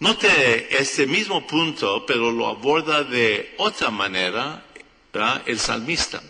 Note 0.00 0.78
este 0.78 1.06
mismo 1.06 1.46
punto, 1.46 2.06
pero 2.06 2.30
lo 2.30 2.46
aborda 2.46 3.02
de 3.02 3.54
otra 3.58 3.90
manera 3.90 4.64
el 5.46 5.58
salmista. 5.58 6.22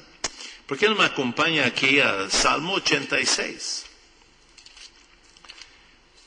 ¿Por 0.67 0.79
qué 0.79 0.89
no 0.89 0.95
me 0.95 1.05
acompaña 1.05 1.67
aquí 1.67 2.01
a 2.01 2.31
Salmo 2.31 2.75
86? 2.75 3.85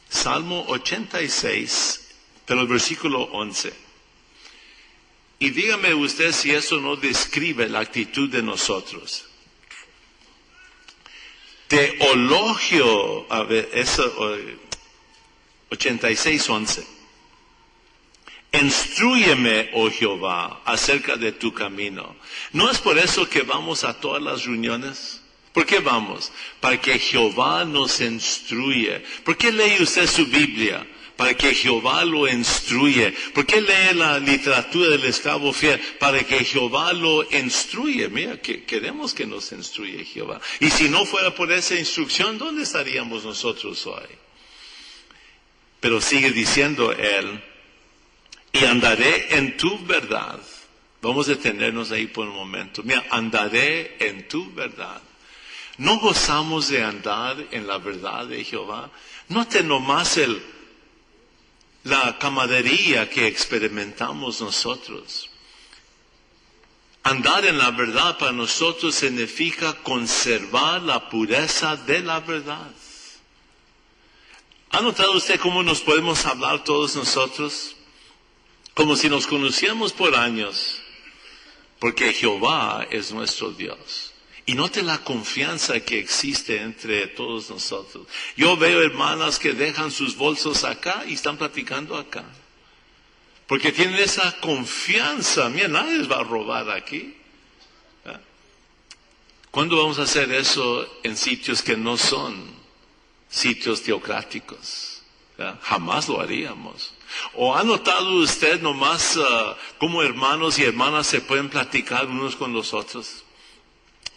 Salmo 0.10 0.66
86, 0.68 2.10
pero 2.46 2.62
el 2.62 2.68
versículo 2.68 3.24
11. 3.24 3.74
Y 5.40 5.50
dígame 5.50 5.94
usted 5.96 6.32
si 6.34 6.52
eso 6.52 6.80
no 6.80 6.96
describe 6.96 7.68
la 7.68 7.80
actitud 7.80 8.30
de 8.30 8.44
nosotros. 8.44 9.26
Te 11.68 11.98
elogio, 12.12 13.32
a 13.32 13.44
ver, 13.44 13.70
eso, 13.74 14.38
86, 15.70 16.50
11. 16.50 17.01
Instrúyeme, 18.54 19.70
oh 19.74 19.90
Jehová, 19.90 20.62
acerca 20.66 21.16
de 21.16 21.32
tu 21.32 21.54
camino. 21.54 22.16
¿No 22.52 22.70
es 22.70 22.80
por 22.80 22.98
eso 22.98 23.30
que 23.30 23.44
vamos 23.44 23.86
a 23.86 23.94
todas 24.00 24.22
las 24.22 24.46
reuniones? 24.46 25.22
¿Por 25.54 25.66
qué 25.66 25.80
vamos? 25.80 26.32
Para 26.60 26.80
que 26.80 27.00
Jehová 27.00 27.64
nos 27.64 28.02
instruye. 28.02 29.04
¿Por 29.24 29.38
qué 29.38 29.52
lee 29.52 29.78
usted 29.82 30.06
su 30.08 30.26
Biblia? 30.26 30.86
Para 31.16 31.34
que 31.34 31.54
Jehová 31.54 32.04
lo 32.04 32.28
instruye. 32.28 33.14
¿Por 33.34 33.46
qué 33.46 33.62
lee 33.62 33.94
la 33.96 34.20
literatura 34.20 34.90
del 34.90 35.06
esclavo 35.06 35.54
fiel? 35.54 35.80
Para 36.00 36.24
que 36.24 36.44
Jehová 36.44 36.92
lo 36.92 37.24
instruye. 37.32 38.10
Mira, 38.10 38.42
que 38.42 38.64
queremos 38.66 39.14
que 39.14 39.26
nos 39.26 39.52
instruye 39.54 40.04
Jehová. 40.04 40.42
Y 40.60 40.70
si 40.70 40.90
no 40.90 41.06
fuera 41.06 41.34
por 41.34 41.52
esa 41.52 41.76
instrucción, 41.76 42.38
¿dónde 42.38 42.64
estaríamos 42.64 43.24
nosotros 43.24 43.86
hoy? 43.88 44.08
Pero 45.80 46.02
sigue 46.02 46.32
diciendo 46.32 46.92
él, 46.92 47.42
y 48.54 48.66
andaré 48.66 49.38
en 49.38 49.58
tu 49.58 49.78
verdad. 49.86 50.40
Vamos 51.02 51.28
a 51.28 51.32
detenernos 51.32 51.92
ahí 51.92 52.08
por 52.08 52.28
un 52.28 52.36
momento. 52.36 52.84
Mira, 52.84 53.06
andaré 53.10 53.98
en 54.00 54.28
tu 54.28 54.52
verdad. 54.54 55.02
¿No 55.78 55.98
gozamos 56.00 56.68
de 56.68 56.84
andar 56.84 57.38
en 57.52 57.66
la 57.66 57.78
verdad 57.80 58.28
de 58.28 58.44
Jehová? 58.44 58.92
Note 59.30 59.64
nomás 59.64 60.18
el 60.18 60.42
la 61.84 62.18
camaradería 62.20 63.10
que 63.10 63.26
experimentamos 63.28 64.42
nosotros. 64.42 65.30
Andar 67.04 67.46
en 67.46 67.58
la 67.58 67.72
verdad 67.72 68.18
para 68.20 68.32
nosotros 68.32 68.94
significa 68.94 69.74
conservar 69.82 70.84
la 70.84 71.10
pureza 71.10 71.76
de 71.76 72.02
la 72.02 72.20
verdad. 72.20 72.72
¿Ha 74.70 74.82
notado 74.82 75.14
usted 75.14 75.40
cómo 75.40 75.64
nos 75.64 75.82
podemos 75.82 76.26
hablar 76.28 76.64
todos 76.64 76.96
nosotros? 76.96 77.76
Como 78.74 78.96
si 78.96 79.10
nos 79.10 79.28
conociéramos 79.28 79.94
por 79.94 80.16
años, 80.16 80.82
porque 81.80 82.14
Jehová 82.14 82.88
es 82.90 83.12
nuestro 83.12 83.52
Dios. 83.52 84.12
Y 84.46 84.54
note 84.54 84.82
la 84.82 85.04
confianza 85.04 85.80
que 85.82 86.00
existe 86.00 86.62
entre 86.62 87.08
todos 87.08 87.50
nosotros. 87.50 88.08
Yo 88.36 88.58
veo 88.58 88.82
hermanas 88.82 89.40
que 89.40 89.54
dejan 89.54 89.92
sus 89.92 90.16
bolsos 90.16 90.64
acá 90.64 91.04
y 91.08 91.14
están 91.14 91.38
platicando 91.38 91.96
acá. 91.96 92.24
Porque 93.48 93.72
tienen 93.72 93.96
esa 93.96 94.40
confianza. 94.40 95.50
Mira, 95.50 95.68
nadie 95.68 95.98
les 95.98 96.10
va 96.10 96.22
a 96.22 96.24
robar 96.24 96.70
aquí. 96.72 97.16
¿Ah? 98.06 98.20
¿Cuándo 99.52 99.78
vamos 99.78 100.00
a 100.00 100.04
hacer 100.04 100.32
eso 100.32 101.00
en 101.04 101.18
sitios 101.18 101.62
que 101.62 101.76
no 101.76 101.98
son 101.98 102.50
sitios 103.30 103.84
teocráticos? 103.84 105.01
¿Ah? 105.42 105.58
Jamás 105.62 106.08
lo 106.08 106.22
haríamos. 106.22 106.94
¿O 107.34 107.56
ha 107.56 107.64
notado 107.64 108.16
usted 108.16 108.62
nomás 108.62 109.18
uh, 109.18 109.56
cómo 109.78 110.02
hermanos 110.04 110.60
y 110.60 110.64
hermanas 110.64 111.08
se 111.08 111.22
pueden 111.22 111.50
platicar 111.50 112.06
unos 112.08 112.36
con 112.36 112.54
los 112.54 112.74
otros? 112.74 113.24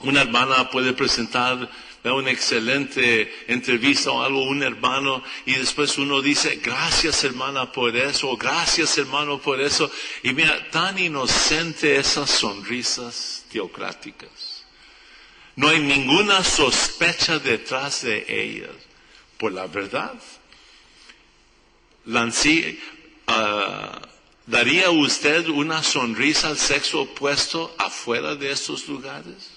Una 0.00 0.22
hermana 0.22 0.70
puede 0.70 0.92
presentar 0.92 1.70
una 2.12 2.30
excelente 2.30 3.32
entrevista 3.48 4.10
o 4.10 4.22
algo, 4.22 4.42
un 4.42 4.62
hermano, 4.62 5.22
y 5.46 5.54
después 5.54 5.96
uno 5.96 6.20
dice, 6.20 6.60
gracias 6.62 7.24
hermana 7.24 7.72
por 7.72 7.96
eso, 7.96 8.36
gracias 8.36 8.98
hermano 8.98 9.38
por 9.38 9.60
eso. 9.60 9.90
Y 10.22 10.34
mira, 10.34 10.70
tan 10.70 10.98
inocente 10.98 11.96
esas 11.96 12.28
sonrisas 12.28 13.46
teocráticas. 13.50 14.64
No 15.56 15.68
hay 15.68 15.78
ninguna 15.78 16.44
sospecha 16.44 17.38
detrás 17.38 18.02
de 18.02 18.26
ellas, 18.28 18.74
por 19.38 19.52
la 19.52 19.66
verdad. 19.66 20.14
Lancy, 22.06 22.78
uh, 23.28 24.00
¿daría 24.46 24.90
usted 24.90 25.48
una 25.48 25.82
sonrisa 25.82 26.48
al 26.48 26.58
sexo 26.58 27.02
opuesto 27.02 27.74
afuera 27.78 28.34
de 28.34 28.50
estos 28.50 28.88
lugares? 28.88 29.50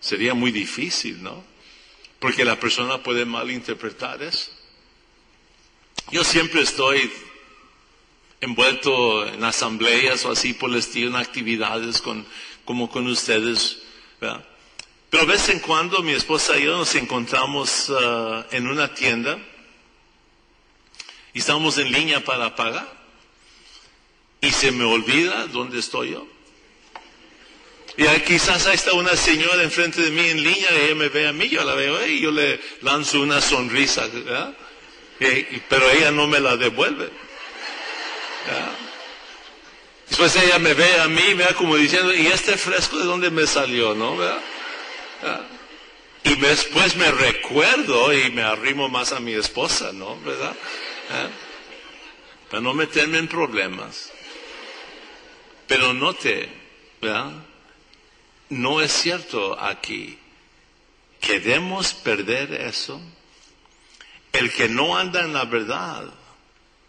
Sería 0.00 0.34
muy 0.34 0.52
difícil, 0.52 1.22
¿no? 1.22 1.42
Porque 2.18 2.44
la 2.44 2.60
persona 2.60 3.02
puede 3.02 3.24
malinterpretar 3.24 4.22
eso. 4.22 4.50
Yo 6.10 6.22
siempre 6.22 6.60
estoy 6.60 7.10
envuelto 8.42 9.26
en 9.26 9.42
asambleas 9.42 10.24
o 10.26 10.32
así 10.32 10.52
por 10.52 10.70
el 10.70 10.76
estilo, 10.76 11.08
en 11.08 11.16
actividades 11.16 12.02
con, 12.02 12.26
como 12.66 12.90
con 12.90 13.06
ustedes. 13.06 13.78
Pero 14.20 14.42
de 15.10 15.32
vez 15.32 15.48
en 15.48 15.60
cuando 15.60 16.02
mi 16.02 16.12
esposa 16.12 16.58
y 16.58 16.64
yo 16.64 16.76
nos 16.76 16.94
encontramos 16.96 17.88
uh, 17.88 18.44
en 18.50 18.66
una 18.66 18.92
tienda 18.92 19.38
y 21.34 21.40
estamos 21.40 21.76
en 21.78 21.92
línea 21.92 22.24
para 22.24 22.54
pagar 22.54 22.90
y 24.40 24.50
se 24.50 24.70
me 24.70 24.84
olvida 24.84 25.46
dónde 25.48 25.80
estoy 25.80 26.12
yo. 26.12 26.26
Y 27.96 28.06
quizás 28.20 28.66
ahí 28.66 28.74
está 28.74 28.92
una 28.92 29.16
señora 29.16 29.62
enfrente 29.62 30.00
de 30.00 30.10
mí 30.10 30.28
en 30.28 30.42
línea 30.42 30.72
y 30.72 30.84
ella 30.86 30.94
me 30.94 31.08
ve 31.08 31.28
a 31.28 31.32
mí, 31.32 31.48
yo 31.48 31.62
la 31.64 31.74
veo 31.74 32.06
y 32.06 32.20
yo 32.20 32.30
le 32.30 32.60
lanzo 32.82 33.20
una 33.20 33.40
sonrisa, 33.40 34.08
pero 35.18 35.90
ella 35.90 36.10
no 36.10 36.26
me 36.26 36.40
la 36.40 36.56
devuelve. 36.56 37.08
Después 40.08 40.36
ella 40.36 40.58
me 40.58 40.74
ve 40.74 41.00
a 41.00 41.08
mí, 41.08 41.34
ve 41.34 41.46
como 41.56 41.76
diciendo, 41.76 42.12
¿y 42.12 42.26
este 42.26 42.56
fresco 42.56 42.98
de 42.98 43.04
dónde 43.04 43.30
me 43.30 43.46
salió? 43.46 43.94
¿No? 43.94 44.16
Y 46.24 46.34
después 46.36 46.96
me 46.96 47.10
recuerdo 47.10 48.12
y 48.12 48.30
me 48.30 48.42
arrimo 48.42 48.88
más 48.88 49.12
a 49.12 49.20
mi 49.20 49.34
esposa, 49.34 49.92
¿no? 49.92 50.20
¿Verdad? 50.20 50.54
Para 52.50 52.62
no 52.62 52.74
meterme 52.74 53.18
en 53.18 53.28
problemas. 53.28 54.12
Pero 55.66 55.94
note, 55.94 56.48
¿verdad? 57.00 57.32
No 58.50 58.80
es 58.80 58.92
cierto 58.92 59.58
aquí. 59.58 60.18
¿Queremos 61.20 61.94
perder 61.94 62.52
eso? 62.52 63.00
El 64.32 64.52
que 64.52 64.68
no 64.68 64.96
anda 64.96 65.24
en 65.24 65.32
la 65.32 65.44
verdad 65.44 66.12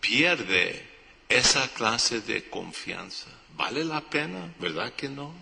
pierde 0.02 0.88
esa 1.30 1.68
clase 1.70 2.22
de 2.22 2.50
confianza. 2.50 3.28
¿Vale 3.56 3.86
la 3.86 4.02
pena? 4.02 4.54
¿Verdad 4.60 4.94
que 4.94 5.10
no? 5.10 5.34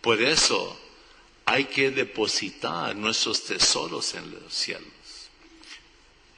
Por 0.00 0.22
eso 0.22 0.80
hay 1.46 1.64
que 1.64 1.90
depositar 1.90 2.94
nuestros 2.96 3.44
tesoros 3.44 4.14
en 4.14 4.30
los 4.30 4.54
cielos. 4.54 4.93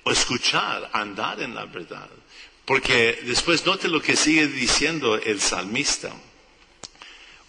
O 0.07 0.12
escuchar, 0.12 0.88
andar 0.92 1.42
en 1.42 1.53
la 1.53 1.64
verdad. 1.64 2.09
Porque 2.64 3.19
después 3.25 3.66
note 3.66 3.88
lo 3.88 4.01
que 4.01 4.14
sigue 4.14 4.47
diciendo 4.47 5.16
el 5.16 5.40
salmista 5.40 6.12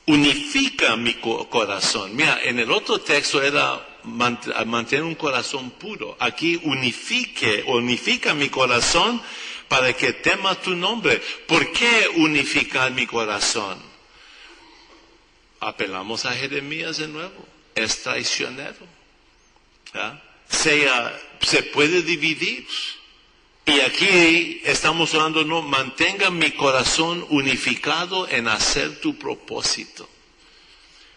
unifica 0.07 0.95
mi 0.95 1.13
corazón. 1.15 2.15
Mira, 2.15 2.39
en 2.41 2.57
el 2.57 2.71
otro 2.71 2.99
texto 2.99 3.43
era 3.43 3.85
mantener 4.03 5.03
un 5.03 5.13
corazón 5.13 5.69
puro. 5.71 6.17
Aquí 6.19 6.59
unifique, 6.63 7.63
unifica 7.67 8.33
mi 8.33 8.49
corazón 8.49 9.21
para 9.67 9.93
que 9.93 10.13
tema 10.13 10.55
tu 10.55 10.75
nombre. 10.75 11.21
¿Por 11.45 11.71
qué 11.71 12.07
unificar 12.15 12.91
mi 12.91 13.05
corazón? 13.05 13.77
Apelamos 15.59 16.25
a 16.25 16.31
Jeremías 16.31 16.97
de 16.97 17.07
nuevo. 17.07 17.45
Es 17.75 18.01
traicionero. 18.01 18.97
Sea, 19.91 20.26
se 20.49 21.63
puede 21.73 22.01
dividir. 22.01 22.67
Y 23.65 23.81
aquí 23.81 24.61
estamos 24.63 25.13
hablando, 25.13 25.43
no, 25.43 25.61
mantenga 25.61 26.29
mi 26.29 26.51
corazón 26.51 27.25
unificado 27.29 28.27
en 28.29 28.47
hacer 28.47 29.01
tu 29.01 29.17
propósito. 29.17 30.07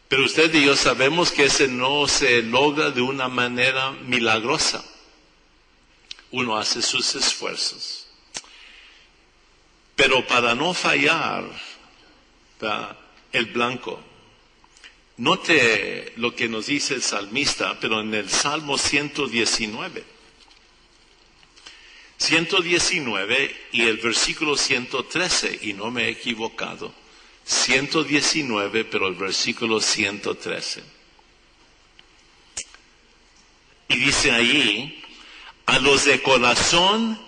Pero 0.08 0.24
usted 0.24 0.52
y 0.54 0.64
yo 0.64 0.74
sabemos 0.74 1.30
que 1.30 1.44
ese 1.44 1.68
no 1.68 2.08
se 2.08 2.42
logra 2.42 2.90
de 2.90 3.00
una 3.00 3.28
manera 3.28 3.92
milagrosa. 3.92 4.84
Uno 6.32 6.56
hace 6.56 6.82
sus 6.82 7.14
esfuerzos. 7.14 8.08
Pero 9.94 10.26
para 10.26 10.56
no 10.56 10.74
fallar, 10.74 11.44
el 13.32 13.46
blanco, 13.46 14.02
note 15.20 16.12
lo 16.16 16.34
que 16.34 16.48
nos 16.48 16.66
dice 16.66 16.94
el 16.94 17.02
salmista, 17.02 17.78
pero 17.78 18.00
en 18.00 18.14
el 18.14 18.30
Salmo 18.30 18.78
119. 18.78 20.02
119 22.16 23.56
y 23.72 23.82
el 23.82 23.98
versículo 23.98 24.56
113, 24.56 25.60
y 25.62 25.72
no 25.74 25.90
me 25.90 26.04
he 26.04 26.08
equivocado. 26.08 26.92
119, 27.44 28.84
pero 28.84 29.08
el 29.08 29.14
versículo 29.14 29.80
113. 29.80 30.82
Y 33.88 33.96
dice 33.96 34.30
allí, 34.30 35.02
a 35.66 35.78
los 35.80 36.04
de 36.04 36.22
corazón 36.22 37.20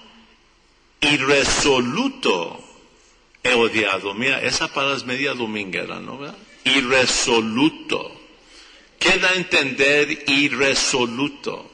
irresoluto 1.00 2.61
he 3.42 3.54
odiado. 3.54 4.14
Mira, 4.14 4.40
esa 4.40 4.72
palabra 4.72 4.96
es 4.96 5.04
media 5.04 5.34
dominguera, 5.34 6.00
¿no? 6.00 6.20
Irresoluto. 6.64 8.20
¿Qué 8.98 9.18
da 9.18 9.30
a 9.30 9.34
entender 9.34 10.24
irresoluto? 10.28 11.70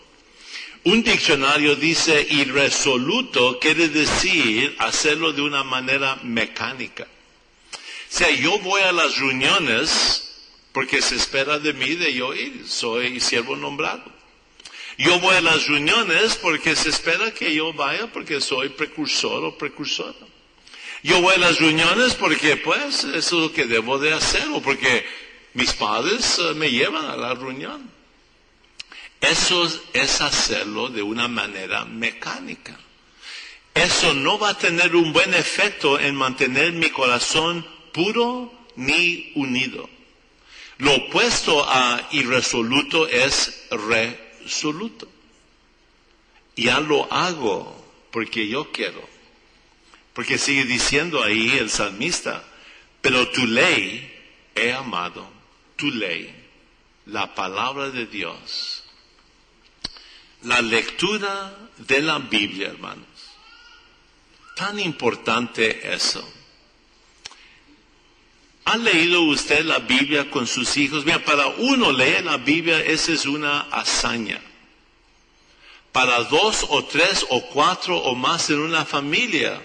Un 0.85 1.03
diccionario 1.03 1.77
dice 1.77 2.27
irresoluto 2.31 3.59
quiere 3.59 3.89
decir 3.89 4.75
hacerlo 4.79 5.33
de 5.33 5.43
una 5.43 5.63
manera 5.63 6.19
mecánica. 6.23 7.07
O 7.75 7.77
sea, 8.09 8.31
yo 8.31 8.59
voy 8.61 8.81
a 8.81 8.93
las 8.93 9.19
reuniones 9.19 10.25
porque 10.73 11.03
se 11.03 11.17
espera 11.17 11.59
de 11.59 11.75
mí 11.75 11.95
de 11.97 12.15
yo 12.15 12.33
ir, 12.33 12.67
soy 12.67 13.21
siervo 13.21 13.57
nombrado. 13.57 14.05
Yo 14.97 15.21
voy 15.21 15.37
a 15.37 15.43
las 15.43 15.67
reuniones 15.67 16.37
porque 16.37 16.75
se 16.75 16.89
espera 16.89 17.33
que 17.33 17.55
yo 17.55 17.75
vaya 17.75 18.07
porque 18.07 18.41
soy 18.41 18.71
precursor 18.71 19.45
o 19.45 19.59
precursora. 19.59 20.17
Yo 21.03 21.21
voy 21.21 21.35
a 21.35 21.39
las 21.39 21.59
reuniones 21.59 22.15
porque 22.15 22.57
pues 22.57 23.05
eso 23.05 23.15
es 23.15 23.33
lo 23.33 23.53
que 23.53 23.67
debo 23.67 23.99
de 23.99 24.13
hacer 24.13 24.49
o 24.53 24.61
porque 24.61 25.07
mis 25.55 25.73
padres 25.73 26.39
eh, 26.39 26.55
me 26.55 26.71
llevan 26.71 27.05
a 27.05 27.17
la 27.17 27.35
reunión. 27.35 27.91
Eso 29.21 29.69
es 29.93 30.21
hacerlo 30.21 30.89
de 30.89 31.03
una 31.03 31.29
manera 31.29 31.85
mecánica. 31.85 32.79
Eso 33.75 34.13
no 34.15 34.39
va 34.39 34.51
a 34.51 34.59
tener 34.59 34.97
un 34.97 35.13
buen 35.13 35.35
efecto 35.35 36.01
en 36.01 36.15
mantener 36.17 36.73
mi 36.73 36.91
corazón 36.91 37.65
puro 37.93 38.53
ni 38.77 39.33
unido. 39.35 39.89
Lo 40.79 40.95
opuesto 40.95 41.65
a 41.69 42.09
irresoluto 42.13 43.09
es 43.09 43.67
resoluto. 43.71 45.09
Ya 46.57 46.81
lo 46.81 47.13
hago 47.13 47.85
porque 48.11 48.49
yo 48.49 48.71
quiero. 48.73 49.18
Porque 50.19 50.37
sigue 50.37 50.65
diciendo 50.65 51.23
ahí 51.23 51.59
el 51.59 51.71
salmista, 51.71 52.43
pero 53.01 53.29
tu 53.29 53.47
ley 53.47 54.13
he 54.53 54.73
amado, 54.73 55.31
tu 55.77 55.93
ley, 55.93 56.35
la 57.07 57.37
palabra 57.37 57.91
de 57.91 58.05
Dios. 58.07 58.83
La 60.43 60.61
lectura 60.61 61.57
de 61.77 62.03
la 62.03 62.19
Biblia, 62.19 62.67
hermanos. 62.67 63.07
Tan 64.57 64.81
importante 64.81 65.95
eso. 65.95 66.29
¿Ha 68.65 68.77
leído 68.77 69.23
usted 69.23 69.65
la 69.65 69.79
Biblia 69.79 70.29
con 70.33 70.49
sus 70.49 70.77
hijos? 70.79 71.05
Mira, 71.05 71.25
para 71.25 71.47
uno 71.47 71.93
leer 71.93 72.25
la 72.25 72.39
Biblia, 72.39 72.81
esa 72.81 73.13
es 73.13 73.25
una 73.25 73.61
hazaña. 73.71 74.43
Para 75.93 76.25
dos 76.25 76.67
o 76.71 76.85
tres 76.87 77.25
o 77.31 77.41
cuatro 77.51 77.97
o 77.99 78.17
más 78.17 78.51
en 78.51 78.59
una 78.59 78.85
familia, 78.85 79.63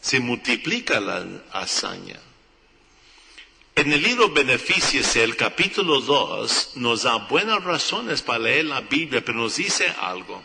se 0.00 0.20
multiplica 0.20 1.00
la 1.00 1.24
hazaña. 1.52 2.18
En 3.74 3.92
el 3.92 4.02
libro 4.02 4.30
Beneficios, 4.30 5.16
el 5.16 5.36
capítulo 5.36 6.00
2, 6.00 6.72
nos 6.76 7.02
da 7.02 7.16
buenas 7.16 7.62
razones 7.64 8.20
para 8.20 8.40
leer 8.40 8.66
la 8.66 8.80
Biblia, 8.80 9.24
pero 9.24 9.38
nos 9.38 9.56
dice 9.56 9.86
algo, 10.00 10.42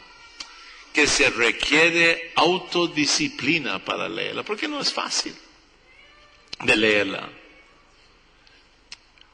que 0.94 1.08
se 1.08 1.30
requiere 1.30 2.32
autodisciplina 2.36 3.84
para 3.84 4.08
leerla, 4.08 4.44
porque 4.44 4.68
no 4.68 4.80
es 4.80 4.94
fácil 4.94 5.36
de 6.64 6.76
leerla. 6.76 7.30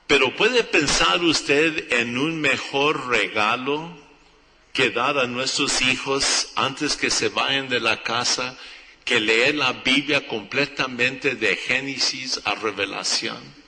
Pero 0.08 0.36
puede 0.36 0.64
pensar 0.64 1.22
usted 1.22 1.94
en 1.94 2.18
un 2.18 2.42
mejor 2.42 3.08
regalo 3.08 3.96
que 4.74 4.90
dar 4.90 5.18
a 5.18 5.28
nuestros 5.28 5.82
hijos 5.82 6.50
antes 6.56 6.96
que 6.96 7.10
se 7.10 7.30
vayan 7.30 7.70
de 7.70 7.80
la 7.80 8.02
casa 8.02 8.58
que 9.06 9.20
leer 9.20 9.56
la 9.56 9.74
Biblia 9.74 10.28
completamente 10.28 11.36
de 11.36 11.56
Génesis 11.56 12.40
a 12.46 12.56
Revelación. 12.56 13.62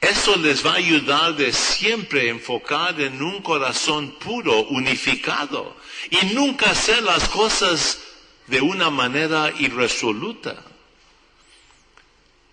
Eso 0.00 0.34
les 0.36 0.66
va 0.66 0.72
a 0.72 0.76
ayudar 0.76 1.36
de 1.36 1.52
siempre 1.52 2.28
enfocar 2.28 3.00
en 3.00 3.22
un 3.22 3.40
corazón 3.40 4.18
puro, 4.18 4.64
unificado, 4.64 5.76
y 6.10 6.34
nunca 6.34 6.70
hacer 6.70 7.04
las 7.04 7.28
cosas 7.28 8.00
de 8.48 8.60
una 8.60 8.90
manera 8.90 9.52
irresoluta. 9.58 10.56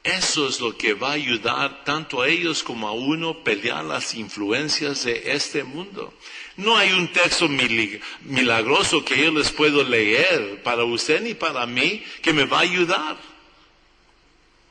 Eso 0.09 0.47
es 0.47 0.59
lo 0.59 0.75
que 0.75 0.95
va 0.95 1.09
a 1.09 1.13
ayudar 1.13 1.83
tanto 1.83 2.23
a 2.23 2.27
ellos 2.27 2.63
como 2.63 2.87
a 2.87 2.93
uno 2.93 3.43
pelear 3.43 3.85
las 3.85 4.15
influencias 4.15 5.03
de 5.03 5.33
este 5.33 5.63
mundo. 5.63 6.11
No 6.57 6.75
hay 6.75 6.93
un 6.93 7.09
texto 7.09 7.47
milagroso 7.47 9.05
que 9.05 9.23
yo 9.23 9.31
les 9.31 9.51
puedo 9.51 9.83
leer 9.83 10.63
para 10.63 10.83
usted 10.83 11.21
ni 11.21 11.35
para 11.35 11.67
mí 11.67 12.03
que 12.23 12.33
me 12.33 12.45
va 12.45 12.57
a 12.57 12.61
ayudar. 12.61 13.17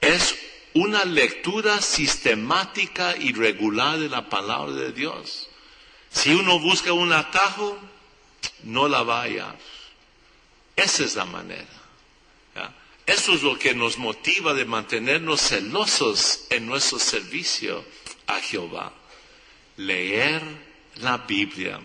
Es 0.01 0.37
una 0.75 1.05
lectura 1.05 1.81
sistemática 1.83 3.17
y 3.17 3.33
regular 3.33 4.01
de 4.01 4.09
la 4.09 4.29
palabra 4.29 4.73
de 4.75 4.91
Dios. 4.91 5.49
Si 6.11 6.35
uno 6.35 6.59
busca 6.59 6.93
un 6.93 7.13
atajo, 7.13 7.79
no 8.65 8.89
la 8.89 9.05
va 9.05 9.21
a 9.21 9.25
hallar. 9.25 9.59
Esa 10.75 11.05
es 11.05 11.15
la 11.15 11.27
manera. 11.27 11.78
Eso 13.09 13.33
es 13.33 13.43
lo 13.43 13.59
que 13.59 13.75
nos 13.75 13.97
motiva 13.97 14.53
de 14.53 14.67
mantenernos 14.67 15.41
celosos 15.41 16.45
en 16.51 16.67
nuestro 16.67 16.99
servicio 16.99 17.83
a 18.27 18.39
Jehová. 18.39 18.93
Leer 19.79 20.43
la 20.97 21.17
Biblia. 21.17 21.81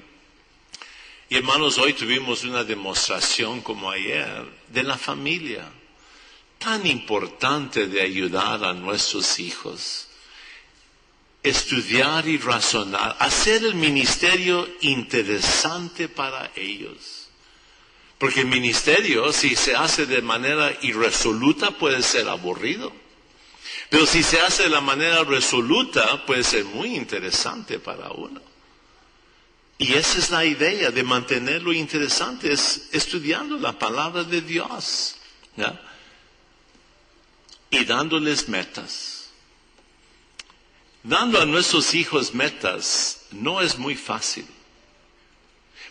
Y 1.29 1.37
hermanos, 1.37 1.77
hoy 1.77 1.93
tuvimos 1.93 2.43
una 2.43 2.65
demostración 2.65 3.61
como 3.61 3.89
ayer 3.89 4.43
de 4.67 4.83
la 4.83 4.97
familia. 4.97 5.71
Tan 6.57 6.85
importante 6.85 7.87
de 7.87 8.01
ayudar 8.01 8.61
a 8.65 8.73
nuestros 8.73 9.39
hijos. 9.39 10.09
Estudiar 11.41 12.27
y 12.27 12.37
razonar. 12.37 13.15
Hacer 13.19 13.63
el 13.63 13.75
ministerio 13.75 14.67
interesante 14.81 16.09
para 16.09 16.51
ellos 16.57 17.22
porque 18.17 18.41
el 18.41 18.47
ministerio, 18.47 19.33
si 19.33 19.55
se 19.55 19.75
hace 19.75 20.05
de 20.05 20.21
manera 20.21 20.77
irresoluta, 20.81 21.71
puede 21.71 22.01
ser 22.01 22.29
aburrido. 22.29 22.93
Pero 23.89 24.05
si 24.05 24.23
se 24.23 24.39
hace 24.39 24.63
de 24.63 24.69
la 24.69 24.81
manera 24.81 25.23
resoluta, 25.23 26.25
puede 26.25 26.43
ser 26.43 26.65
muy 26.65 26.95
interesante 26.95 27.79
para 27.79 28.11
uno. 28.11 28.41
Y 29.77 29.93
esa 29.93 30.17
es 30.19 30.29
la 30.29 30.45
idea 30.45 30.91
de 30.91 31.03
mantenerlo 31.03 31.73
interesante, 31.73 32.51
es 32.51 32.89
estudiando 32.91 33.57
la 33.57 33.77
palabra 33.77 34.23
de 34.23 34.41
Dios. 34.41 35.15
Y 37.69 37.83
dándoles 37.85 38.47
metas. 38.47 39.29
Dando 41.03 41.41
a 41.41 41.45
nuestros 41.45 41.93
hijos 41.95 42.33
metas 42.33 43.25
no 43.31 43.59
es 43.59 43.77
muy 43.77 43.95
fácil. 43.95 44.47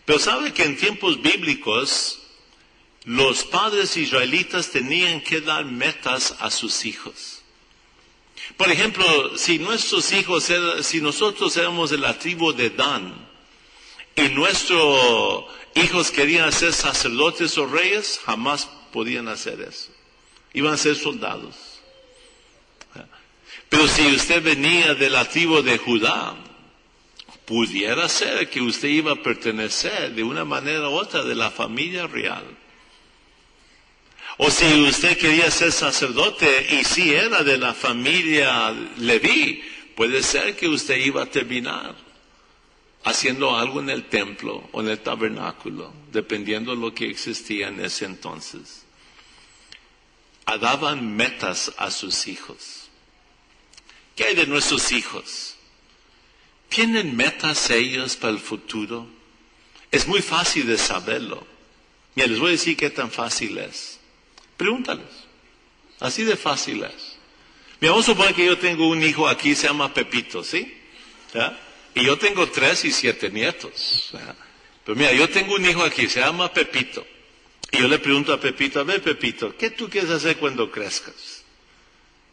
Pero 0.05 0.19
sabe 0.19 0.53
que 0.53 0.65
en 0.65 0.77
tiempos 0.77 1.21
bíblicos 1.23 2.19
los 3.05 3.45
padres 3.45 3.97
israelitas 3.97 4.71
tenían 4.71 5.21
que 5.21 5.41
dar 5.41 5.65
metas 5.65 6.35
a 6.41 6.51
sus 6.51 6.85
hijos. 6.85 7.43
Por 8.57 8.71
ejemplo, 8.71 9.37
si 9.37 9.59
nuestros 9.59 10.13
hijos, 10.13 10.51
si 10.83 11.01
nosotros 11.01 11.57
éramos 11.57 11.91
de 11.91 11.99
la 11.99 12.19
tribu 12.19 12.53
de 12.53 12.71
Dan 12.71 13.15
y 14.17 14.23
nuestros 14.31 15.45
hijos 15.75 16.11
querían 16.11 16.53
ser 16.53 16.73
sacerdotes 16.73 17.57
o 17.59 17.67
reyes, 17.67 18.21
jamás 18.25 18.69
podían 18.93 19.29
hacer 19.29 19.61
eso. 19.61 19.91
Iban 20.53 20.75
a 20.75 20.77
ser 20.77 20.97
soldados. 20.97 21.55
Pero 23.69 23.89
si 23.89 24.07
usted 24.15 24.43
venía 24.43 24.95
de 24.95 25.09
la 25.09 25.27
tribu 25.29 25.63
de 25.63 25.79
Judá, 25.79 26.37
pudiera 27.45 28.09
ser 28.09 28.49
que 28.49 28.61
usted 28.61 28.89
iba 28.89 29.13
a 29.13 29.23
pertenecer 29.23 30.15
de 30.15 30.23
una 30.23 30.45
manera 30.45 30.89
u 30.89 30.93
otra 30.93 31.23
de 31.23 31.35
la 31.35 31.51
familia 31.51 32.07
real. 32.07 32.45
O 34.39 34.51
si 34.51 34.65
usted 34.83 35.19
quería 35.19 35.51
ser 35.51 35.73
sacerdote 35.73 36.67
y 36.71 36.85
si 36.85 37.13
era 37.13 37.43
de 37.43 37.59
la 37.59 37.75
familia 37.75 38.71
Leví, 38.97 39.63
puede 39.95 40.23
ser 40.23 40.57
que 40.57 40.69
usted 40.69 40.97
iba 40.97 41.23
a 41.23 41.27
terminar 41.27 41.95
haciendo 43.05 43.57
algo 43.57 43.81
en 43.81 43.91
el 43.91 44.09
templo 44.09 44.69
o 44.73 44.81
en 44.81 44.89
el 44.89 45.01
tabernáculo, 45.01 45.93
dependiendo 46.11 46.73
de 46.73 46.81
lo 46.81 46.95
que 46.95 47.11
existía 47.11 47.69
en 47.69 47.85
ese 47.85 48.05
entonces. 48.05 48.85
Daban 50.61 51.17
metas 51.17 51.73
a 51.79 51.91
sus 51.91 52.27
hijos. 52.27 52.89
¿Qué 54.15 54.25
hay 54.25 54.35
de 54.35 54.47
nuestros 54.47 54.93
hijos? 54.93 55.57
¿Tienen 56.73 57.15
metas 57.15 57.69
ellos 57.69 58.17
para 58.17 58.33
el 58.33 58.39
futuro? 58.39 59.07
Es 59.91 60.07
muy 60.07 60.23
fácil 60.23 60.67
de 60.67 60.79
saberlo. 60.79 61.47
Mira, 62.15 62.29
les 62.29 62.39
voy 62.39 62.49
a 62.49 62.53
decir 62.53 62.79
qué 62.79 62.89
tan 62.89 63.11
fácil 63.11 63.59
es. 63.59 64.01
Pregúntales. 64.57 65.07
Así 66.01 66.25
de 66.25 66.35
fácil 66.35 66.83
es. 66.83 67.19
Mira, 67.79 67.93
vamos 67.93 68.09
a 68.09 68.13
suponer 68.13 68.35
que 68.35 68.47
yo 68.47 68.57
tengo 68.57 68.89
un 68.89 69.03
hijo 69.03 69.29
aquí, 69.29 69.55
se 69.55 69.67
llama 69.67 69.93
Pepito, 69.93 70.43
¿sí? 70.43 70.75
Y 71.95 72.07
yo 72.07 72.17
tengo 72.17 72.49
tres 72.49 72.87
y 72.87 72.93
siete 72.93 73.29
nietos. 73.29 74.11
Pero 74.83 74.97
mira, 74.97 75.13
yo 75.13 75.29
tengo 75.29 75.55
un 75.57 75.67
hijo 75.67 75.83
aquí, 75.83 76.09
se 76.09 76.21
llama 76.21 76.51
Pepito. 76.55 77.07
Y 77.71 77.81
yo 77.81 77.89
le 77.89 77.99
pregunto 77.99 78.33
a 78.33 78.41
Pepito, 78.41 78.81
a 78.81 78.85
ver 78.85 79.03
Pepito, 79.03 79.55
¿qué 79.59 79.69
tú 79.69 79.91
quieres 79.91 80.11
hacer 80.11 80.39
cuando 80.39 80.71
crezcas? 80.71 81.45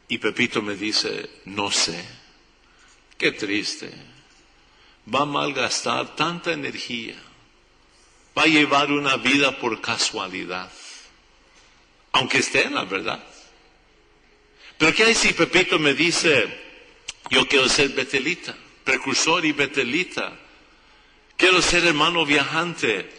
Y 0.08 0.17
Pepito 0.17 0.62
me 0.62 0.78
dice, 0.78 1.30
no 1.43 1.69
sé. 1.71 2.02
Qué 3.17 3.34
triste. 3.34 3.91
Va 5.14 5.22
a 5.22 5.26
malgastar 5.26 6.16
tanta 6.16 6.52
energía. 6.52 7.16
Va 8.38 8.44
a 8.44 8.48
llevar 8.48 8.92
una 8.92 9.18
vida 9.18 9.58
por 9.60 9.82
casualidad 9.82 10.70
aunque 12.12 12.40
esté 12.40 12.64
en 12.64 12.76
la 12.76 12.86
verdad. 12.86 13.24
Pero 14.78 14.94
¿qué 14.94 15.04
hay 15.04 15.16
si 15.16 15.34
Pepito 15.34 15.78
me 15.78 15.94
dice, 15.94 16.48
yo 17.30 17.48
quiero 17.48 17.68
ser 17.68 17.90
betelita, 17.90 18.56
precursor 18.84 19.46
y 19.46 19.52
betelita, 19.52 20.38
quiero 21.36 21.62
ser 21.62 21.86
hermano 21.86 22.26
viajante? 22.26 23.10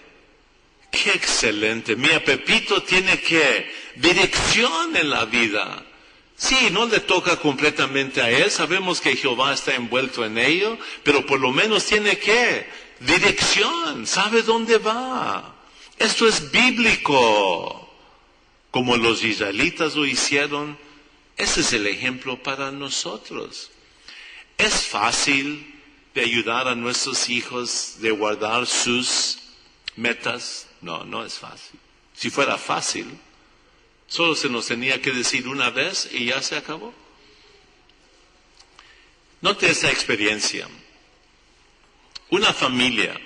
Qué 0.90 1.10
excelente. 1.10 1.94
Mira, 1.96 2.24
Pepito 2.24 2.82
tiene 2.82 3.20
que 3.20 3.70
dirección 3.96 4.96
en 4.96 5.10
la 5.10 5.24
vida. 5.26 5.84
Sí, 6.40 6.70
no 6.72 6.86
le 6.86 7.00
toca 7.00 7.36
completamente 7.36 8.22
a 8.22 8.30
él, 8.30 8.50
sabemos 8.50 9.02
que 9.02 9.14
Jehová 9.14 9.52
está 9.52 9.74
envuelto 9.74 10.24
en 10.24 10.38
ello, 10.38 10.78
pero 11.02 11.26
por 11.26 11.38
lo 11.38 11.52
menos 11.52 11.84
tiene 11.84 12.18
que 12.18 12.66
dirección, 12.98 14.06
sabe 14.06 14.40
dónde 14.40 14.78
va. 14.78 15.54
Esto 15.98 16.26
es 16.26 16.50
bíblico 16.50 17.92
como 18.70 18.96
los 18.96 19.22
israelitas 19.22 19.94
lo 19.96 20.06
hicieron, 20.06 20.78
ese 21.36 21.60
es 21.60 21.74
el 21.74 21.86
ejemplo 21.86 22.42
para 22.42 22.70
nosotros. 22.70 23.70
Es 24.56 24.86
fácil 24.86 25.78
de 26.14 26.22
ayudar 26.22 26.68
a 26.68 26.74
nuestros 26.74 27.28
hijos 27.28 27.96
de 27.98 28.12
guardar 28.12 28.66
sus 28.66 29.40
metas. 29.94 30.68
No, 30.80 31.04
no 31.04 31.22
es 31.22 31.34
fácil. 31.34 31.78
Si 32.14 32.30
fuera 32.30 32.56
fácil, 32.56 33.06
Solo 34.10 34.34
se 34.34 34.48
nos 34.48 34.66
tenía 34.66 35.00
que 35.00 35.12
decir 35.12 35.46
una 35.46 35.70
vez 35.70 36.08
y 36.10 36.26
ya 36.26 36.42
se 36.42 36.56
acabó. 36.56 36.92
Note 39.40 39.70
esa 39.70 39.88
experiencia. 39.88 40.68
Una 42.28 42.52
familia, 42.52 43.18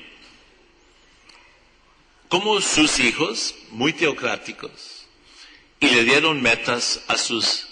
como 2.28 2.60
sus 2.60 3.00
hijos, 3.00 3.54
muy 3.70 3.94
teocráticos, 3.94 5.06
y 5.80 5.88
le 5.88 6.04
dieron 6.04 6.42
metas 6.42 7.00
a 7.08 7.16
sus 7.16 7.66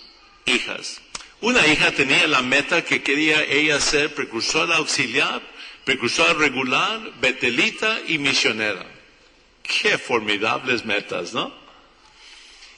hijas. 0.47 1.03
Una 1.43 1.67
hija 1.67 1.93
tenía 1.93 2.27
la 2.27 2.41
meta 2.41 2.83
que 2.83 3.03
quería 3.03 3.45
ella 3.45 3.79
ser 3.79 4.15
precursora 4.15 4.77
auxiliar, 4.77 5.43
precursora 5.85 6.33
regular, 6.33 7.13
betelita 7.21 8.01
y 8.09 8.17
misionera. 8.17 8.87
Qué 9.63 9.99
formidables 9.99 10.87
metas, 10.87 11.35
¿no? 11.35 11.62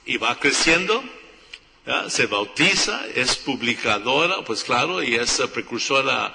Y 0.05 0.17
va 0.17 0.39
creciendo, 0.39 1.03
se 2.09 2.25
bautiza, 2.27 3.05
es 3.15 3.35
publicadora, 3.37 4.43
pues 4.43 4.63
claro, 4.63 5.01
y 5.03 5.15
es 5.15 5.41
precursora 5.53 6.33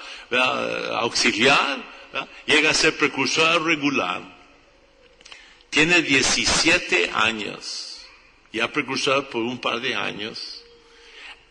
auxiliar, 1.01 1.83
llega 2.47 2.71
a 2.71 2.75
ser 2.75 2.97
precursora 2.97 3.59
regular. 3.59 4.23
Tiene 5.71 6.03
17 6.03 7.11
años, 7.15 8.05
ya 8.53 8.73
precursora 8.73 9.29
por 9.29 9.43
un 9.43 9.61
par 9.61 9.81
de 9.81 9.95
años, 9.95 10.65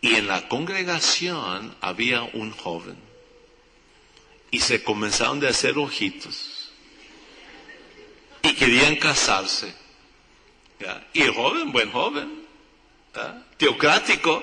y 0.02 0.14
en 0.14 0.26
la 0.26 0.48
congregación 0.48 1.74
había 1.80 2.22
un 2.22 2.50
joven. 2.52 2.96
Y 4.50 4.60
se 4.60 4.82
comenzaron 4.82 5.40
de 5.40 5.48
hacer 5.48 5.78
ojitos. 5.78 6.72
Y 8.42 8.54
querían 8.54 8.96
casarse. 8.96 9.79
Y 11.12 11.26
joven, 11.26 11.72
buen 11.72 11.90
joven, 11.90 12.46
teocrático, 13.56 14.42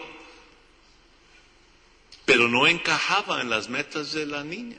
pero 2.25 2.47
no 2.47 2.67
encajaba 2.67 3.41
en 3.41 3.49
las 3.49 3.69
metas 3.69 4.11
de 4.11 4.25
la 4.25 4.43
niña. 4.43 4.77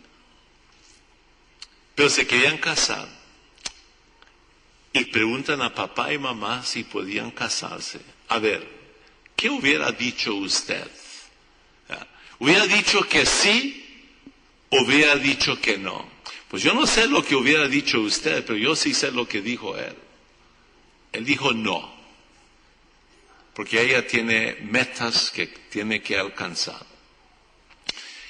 Pero 1.95 2.09
se 2.09 2.27
querían 2.27 2.59
casar. 2.59 3.09
Y 4.93 5.05
preguntan 5.07 5.63
a 5.63 5.75
papá 5.75 6.13
y 6.13 6.19
mamá 6.19 6.63
si 6.63 6.85
podían 6.85 7.31
casarse. 7.31 8.01
A 8.29 8.39
ver, 8.39 8.67
¿qué 9.35 9.51
hubiera 9.51 9.91
dicho 9.93 10.35
usted? 10.35 10.89
¿Hubiera 12.39 12.67
dicho 12.67 13.01
que 13.03 13.27
sí 13.27 13.85
o 14.71 14.83
hubiera 14.83 15.17
dicho 15.17 15.61
que 15.61 15.77
no? 15.77 16.09
Pues 16.49 16.63
yo 16.63 16.73
no 16.73 16.87
sé 16.87 17.09
lo 17.09 17.25
que 17.25 17.35
hubiera 17.35 17.67
dicho 17.67 18.01
usted, 18.01 18.45
pero 18.45 18.57
yo 18.57 18.77
sí 18.77 18.95
sé 18.95 19.11
lo 19.11 19.27
que 19.27 19.43
dijo 19.43 19.77
él. 19.77 19.95
Él 21.13 21.25
dijo 21.25 21.53
no 21.53 21.99
porque 23.59 23.83
ella 23.83 24.07
tiene 24.07 24.57
metas 24.61 25.33
que 25.33 25.49
tiene 25.49 26.01
que 26.01 26.17
alcanzar. 26.17 26.81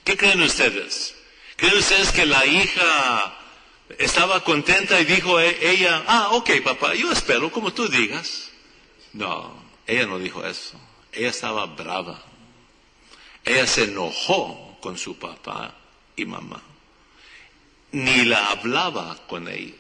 ¿Qué 0.02 0.16
creen 0.16 0.40
ustedes? 0.40 1.14
¿Creen 1.54 1.76
ustedes 1.76 2.12
que 2.12 2.24
la 2.24 2.46
hija 2.46 3.38
estaba 3.98 4.42
contenta 4.42 4.98
y 4.98 5.04
dijo 5.04 5.38
e-, 5.38 5.70
ella, 5.70 6.02
ah, 6.06 6.28
ok, 6.30 6.62
papá, 6.64 6.94
yo 6.94 7.12
espero 7.12 7.52
como 7.52 7.74
tú 7.74 7.88
digas? 7.88 8.48
No, 9.12 9.52
ella 9.86 10.06
no 10.06 10.18
dijo 10.18 10.46
eso. 10.46 10.80
Ella 11.12 11.28
estaba 11.28 11.66
brava. 11.66 12.22
Ella 13.44 13.66
se 13.66 13.84
enojó 13.84 14.78
con 14.80 14.96
su 14.96 15.18
papá 15.18 15.74
y 16.16 16.24
mamá. 16.24 16.62
Ni 17.92 18.24
la 18.24 18.46
hablaba 18.46 19.14
con 19.26 19.46
ellos. 19.46 19.77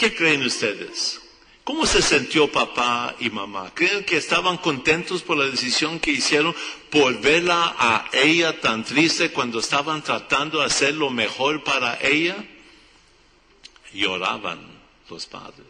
¿Qué 0.00 0.14
creen 0.14 0.42
ustedes? 0.46 1.20
¿Cómo 1.62 1.84
se 1.84 2.00
sintió 2.00 2.50
papá 2.50 3.14
y 3.20 3.28
mamá? 3.28 3.70
¿Creen 3.74 4.02
que 4.02 4.16
estaban 4.16 4.56
contentos 4.56 5.20
por 5.20 5.36
la 5.36 5.44
decisión 5.44 6.00
que 6.00 6.10
hicieron 6.10 6.56
por 6.88 7.20
verla 7.20 7.76
a 7.78 8.08
ella 8.14 8.62
tan 8.62 8.82
triste 8.82 9.30
cuando 9.30 9.60
estaban 9.60 10.02
tratando 10.02 10.60
de 10.60 10.64
hacer 10.64 10.94
lo 10.94 11.10
mejor 11.10 11.62
para 11.64 11.98
ella? 12.00 12.42
Lloraban 13.92 14.60
los 15.10 15.26
padres. 15.26 15.66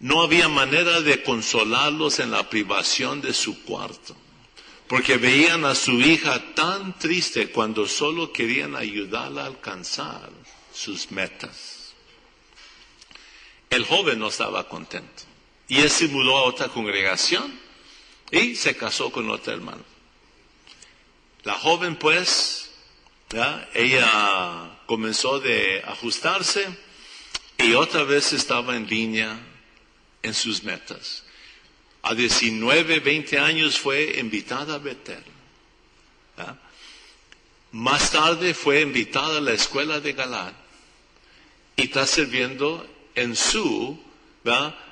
No 0.00 0.22
había 0.22 0.48
manera 0.48 1.02
de 1.02 1.22
consolarlos 1.22 2.20
en 2.20 2.30
la 2.30 2.48
privación 2.48 3.20
de 3.20 3.34
su 3.34 3.64
cuarto, 3.64 4.16
porque 4.86 5.18
veían 5.18 5.66
a 5.66 5.74
su 5.74 6.00
hija 6.00 6.54
tan 6.54 6.98
triste 6.98 7.50
cuando 7.50 7.86
solo 7.86 8.32
querían 8.32 8.74
ayudarla 8.74 9.42
a 9.42 9.46
alcanzar 9.46 10.30
sus 10.72 11.10
metas. 11.10 11.77
El 13.70 13.84
joven 13.84 14.18
no 14.18 14.28
estaba 14.28 14.68
contento. 14.68 15.24
Y 15.68 15.80
él 15.80 15.90
se 15.90 16.08
mudó 16.08 16.38
a 16.38 16.44
otra 16.44 16.68
congregación 16.68 17.58
y 18.30 18.56
se 18.56 18.76
casó 18.76 19.12
con 19.12 19.30
otra 19.30 19.54
hermana. 19.54 19.82
La 21.44 21.54
joven 21.54 21.96
pues, 21.96 22.70
ella 23.74 24.78
comenzó 24.86 25.40
de 25.40 25.82
ajustarse 25.86 26.66
y 27.58 27.74
otra 27.74 28.04
vez 28.04 28.32
estaba 28.32 28.76
en 28.76 28.86
línea 28.86 29.38
en 30.22 30.34
sus 30.34 30.62
metas. 30.62 31.24
A 32.02 32.14
19, 32.14 33.00
20 33.00 33.38
años 33.38 33.78
fue 33.78 34.18
invitada 34.18 34.76
a 34.76 34.78
Betel. 34.78 35.22
Más 37.72 38.10
tarde 38.10 38.54
fue 38.54 38.80
invitada 38.80 39.38
a 39.38 39.42
la 39.42 39.52
escuela 39.52 40.00
de 40.00 40.12
Galán 40.14 40.54
y 41.76 41.82
está 41.82 42.06
sirviendo 42.06 42.86
en 43.20 43.36
su 43.36 43.98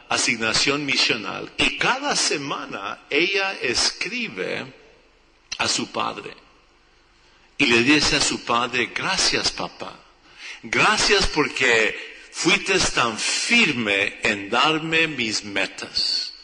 asignación 0.09 0.85
misional. 0.85 1.51
Y 1.57 1.79
cada 1.79 2.15
semana 2.17 3.01
ella 3.11 3.55
escribe 3.61 4.67
a 5.59 5.69
su 5.69 5.91
padre 5.91 6.35
y 7.59 7.67
le 7.67 7.83
dice 7.83 8.17
a 8.17 8.21
su 8.21 8.45
padre, 8.45 8.91
gracias 8.95 9.51
papá, 9.51 9.95
gracias 10.63 11.27
porque 11.27 11.97
fuiste 12.33 12.79
tan 12.79 13.19
firme 13.19 14.19
en 14.23 14.51
darme 14.51 15.07
mis 15.07 15.45
metas. 15.45 16.35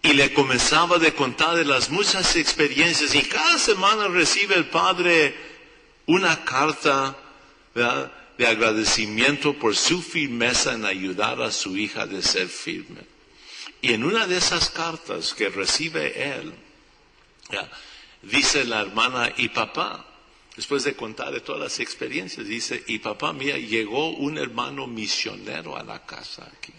Y 0.00 0.12
le 0.14 0.32
comenzaba 0.32 0.98
de 0.98 1.12
contar 1.12 1.56
de 1.56 1.64
las 1.64 1.90
muchas 1.90 2.36
experiencias 2.36 3.14
y 3.14 3.22
cada 3.22 3.58
semana 3.58 4.08
recibe 4.08 4.54
el 4.54 4.66
padre 4.66 5.34
una 6.06 6.44
carta. 6.44 7.16
De 8.38 8.46
agradecimiento 8.46 9.58
por 9.58 9.74
su 9.74 10.00
firmeza 10.00 10.72
en 10.72 10.84
ayudar 10.84 11.42
a 11.42 11.50
su 11.50 11.76
hija 11.76 12.06
de 12.06 12.22
ser 12.22 12.46
firme. 12.46 13.00
Y 13.82 13.92
en 13.92 14.04
una 14.04 14.28
de 14.28 14.36
esas 14.36 14.70
cartas 14.70 15.34
que 15.34 15.48
recibe 15.48 16.36
él, 16.36 16.54
dice 18.22 18.64
la 18.64 18.80
hermana 18.80 19.32
y 19.36 19.48
papá, 19.48 20.06
después 20.54 20.84
de 20.84 20.94
contar 20.94 21.32
de 21.32 21.40
todas 21.40 21.60
las 21.60 21.80
experiencias, 21.80 22.46
dice, 22.46 22.84
y 22.86 23.00
papá, 23.00 23.32
mía, 23.32 23.58
llegó 23.58 24.10
un 24.10 24.38
hermano 24.38 24.86
misionero 24.86 25.76
a 25.76 25.82
la 25.82 26.06
casa 26.06 26.48
aquí. 26.56 26.72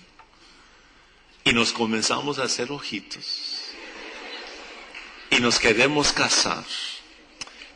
Y 1.43 1.51
nos 1.51 1.73
comenzamos 1.73 2.39
a 2.39 2.43
hacer 2.43 2.71
ojitos. 2.71 3.65
Y 5.29 5.41
nos 5.41 5.59
queremos 5.59 6.13
casar. 6.13 6.63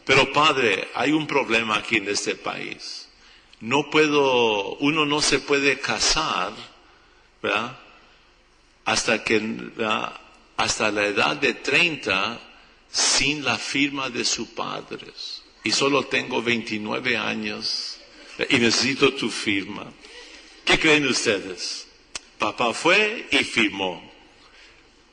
Pero 0.05 0.31
padre, 0.31 0.89
hay 0.95 1.11
un 1.11 1.27
problema 1.27 1.77
aquí 1.77 1.97
en 1.97 2.07
este 2.07 2.35
país 2.35 3.02
no 3.63 3.89
puedo, 3.89 4.75
uno 4.79 5.05
no 5.05 5.21
se 5.21 5.39
puede 5.39 5.79
casar. 5.79 6.51
Hasta 8.83 9.23
que, 9.23 9.41
hasta 10.57 10.91
la 10.91 11.05
edad 11.05 11.37
de 11.37 11.53
30 11.53 12.41
sin 12.91 13.45
la 13.45 13.57
firma 13.57 14.09
de 14.09 14.25
sus 14.25 14.49
padres. 14.49 15.43
Y 15.63 15.71
solo 15.71 16.03
tengo 16.07 16.41
29 16.41 17.15
años 17.15 17.99
y 18.49 18.57
necesito 18.57 19.13
tu 19.13 19.29
firma. 19.29 19.85
¿Qué 20.65 20.77
creen 20.77 21.07
ustedes? 21.07 21.87
Papá 22.37 22.73
fue 22.73 23.29
y 23.31 23.45
firmó. 23.45 24.11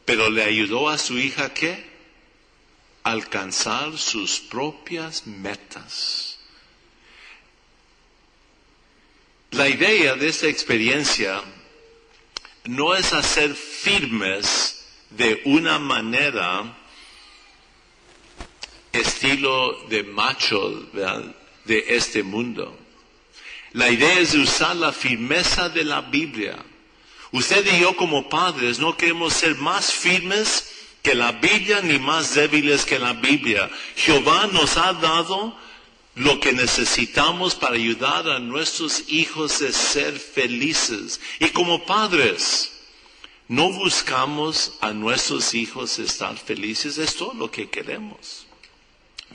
Pero 0.05 0.29
le 0.29 0.43
ayudó 0.43 0.89
a 0.89 0.99
su 0.99 1.17
hija 1.21 1.55
qué? 1.55 1.89
Alcanzar 3.05 3.97
sus 3.97 4.41
propias 4.41 5.29
metas. 5.29 6.30
La 9.53 9.69
idea 9.69 10.15
de 10.15 10.29
esta 10.29 10.47
experiencia 10.47 11.43
no 12.65 12.95
es 12.95 13.13
hacer 13.13 13.55
firmes 13.55 14.87
de 15.11 15.43
una 15.45 15.81
manera 15.81 16.77
estilo 18.93 19.85
de 19.89 20.05
macho 20.05 20.89
de 21.65 21.85
este 21.89 22.23
mundo. 22.23 22.79
La 23.73 23.89
idea 23.91 24.21
es 24.21 24.35
usar 24.35 24.77
la 24.77 24.93
firmeza 24.93 25.69
de 25.69 25.85
la 25.85 26.01
Biblia. 26.01 26.57
Usted 27.33 27.67
y 27.75 27.81
yo 27.81 27.97
como 27.97 28.29
padres 28.29 28.79
no 28.79 28.97
queremos 28.97 29.35
ser 29.35 29.57
más 29.57 29.93
firmes 29.93 30.73
que 31.03 31.15
la 31.15 31.33
Biblia 31.33 31.81
ni 31.83 31.99
más 31.99 32.35
débiles 32.35 32.85
que 32.85 32.99
la 33.01 33.15
Biblia. 33.15 33.69
Jehová 33.97 34.49
nos 34.53 34.77
ha 34.77 34.93
dado 34.93 35.57
lo 36.21 36.39
que 36.39 36.53
necesitamos 36.53 37.55
para 37.55 37.77
ayudar 37.77 38.29
a 38.29 38.39
nuestros 38.39 39.05
hijos 39.09 39.63
a 39.63 39.73
ser 39.73 40.19
felices. 40.19 41.19
Y 41.39 41.49
como 41.49 41.87
padres, 41.87 42.73
no 43.49 43.73
buscamos 43.73 44.75
a 44.83 44.93
nuestros 44.93 45.55
hijos 45.55 45.99
estar 45.99 46.37
felices, 46.37 46.99
es 46.99 47.17
todo 47.17 47.33
lo 47.33 47.51
que 47.51 47.71
queremos. 47.71 48.47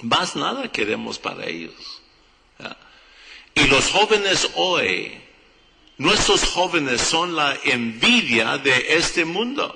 Más 0.03 0.35
nada 0.35 0.71
queremos 0.71 1.17
para 1.17 1.47
ellos. 1.47 1.73
Y 3.55 3.65
los 3.65 3.89
jóvenes 3.89 4.51
hoy, 4.55 5.17
nuestros 5.97 6.43
jóvenes 6.43 7.01
son 7.01 7.35
la 7.35 7.57
envidia 7.63 8.59
de 8.59 8.95
este 8.95 9.25
mundo. 9.25 9.75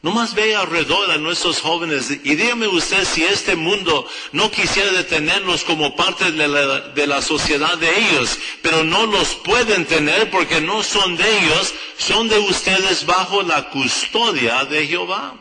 Nomás 0.00 0.32
ve 0.32 0.54
alrededor 0.54 1.10
a 1.10 1.18
nuestros 1.18 1.60
jóvenes 1.60 2.08
y 2.10 2.36
dígame 2.36 2.68
usted 2.68 3.04
si 3.04 3.24
este 3.24 3.56
mundo 3.56 4.08
no 4.30 4.48
quisiera 4.48 4.92
detenerlos 4.92 5.64
como 5.64 5.96
parte 5.96 6.30
de 6.30 6.46
la, 6.46 6.80
de 6.80 7.06
la, 7.08 7.20
sociedad 7.20 7.76
de 7.78 7.98
ellos, 7.98 8.38
pero 8.62 8.84
no 8.84 9.06
los 9.06 9.34
pueden 9.34 9.86
tener 9.86 10.30
porque 10.30 10.60
no 10.60 10.84
son 10.84 11.16
de 11.16 11.38
ellos, 11.38 11.74
son 11.96 12.28
de 12.28 12.38
ustedes 12.38 13.06
bajo 13.06 13.42
la 13.42 13.70
custodia 13.70 14.64
de 14.66 14.86
Jehová. 14.86 15.34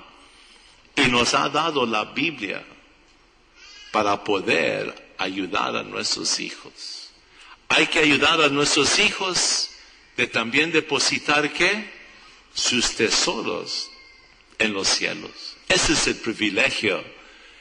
Y 0.96 1.02
nos 1.02 1.36
ha 1.36 1.50
dado 1.50 1.86
la 1.86 2.06
Biblia 2.06 2.65
para 3.91 4.24
poder 4.24 5.13
ayudar 5.20 5.76
a 5.76 5.84
nuestros 5.84 6.39
hijos. 6.39 7.12
Hay 7.70 7.86
que 7.86 8.00
ayudar 8.00 8.41
a 8.41 8.50
nuestros 8.50 8.98
hijos 8.98 9.70
de 10.15 10.26
también 10.26 10.72
depositar 10.72 11.54
qué? 11.54 11.96
Sus 12.56 12.96
tesoros 12.96 13.91
en 14.60 14.74
los 14.74 14.88
cielos. 14.88 15.56
Ese 15.67 15.93
es 15.93 16.08
el 16.08 16.15
privilegio 16.15 17.04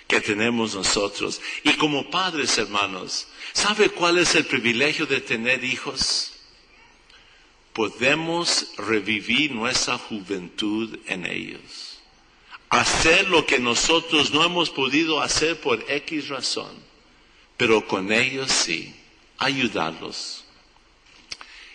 que 0.07 0.21
tenemos 0.21 0.75
nosotros. 0.75 1.41
Y 1.65 1.75
como 1.75 2.11
padres, 2.11 2.57
hermanos, 2.59 3.29
¿sabe 3.53 3.91
cuál 3.91 4.19
es 4.19 4.35
el 4.35 4.45
privilegio 4.45 5.07
de 5.07 5.21
tener 5.21 5.65
hijos? 5.65 6.33
Podemos 7.73 8.73
revivir 8.79 9.53
nuestra 9.53 9.99
juventud 9.99 10.99
en 11.07 11.27
ellos. 11.27 11.99
Hacer 12.69 13.29
lo 13.29 13.47
que 13.47 13.59
nosotros 13.59 14.33
no 14.33 14.45
hemos 14.45 14.71
podido 14.71 15.21
hacer 15.21 15.61
por 15.61 15.85
X 15.89 16.29
razón, 16.29 16.73
pero 17.57 17.87
con 17.87 18.13
ellos 18.13 18.51
sí, 18.51 18.95
ayudarlos. 19.39 20.45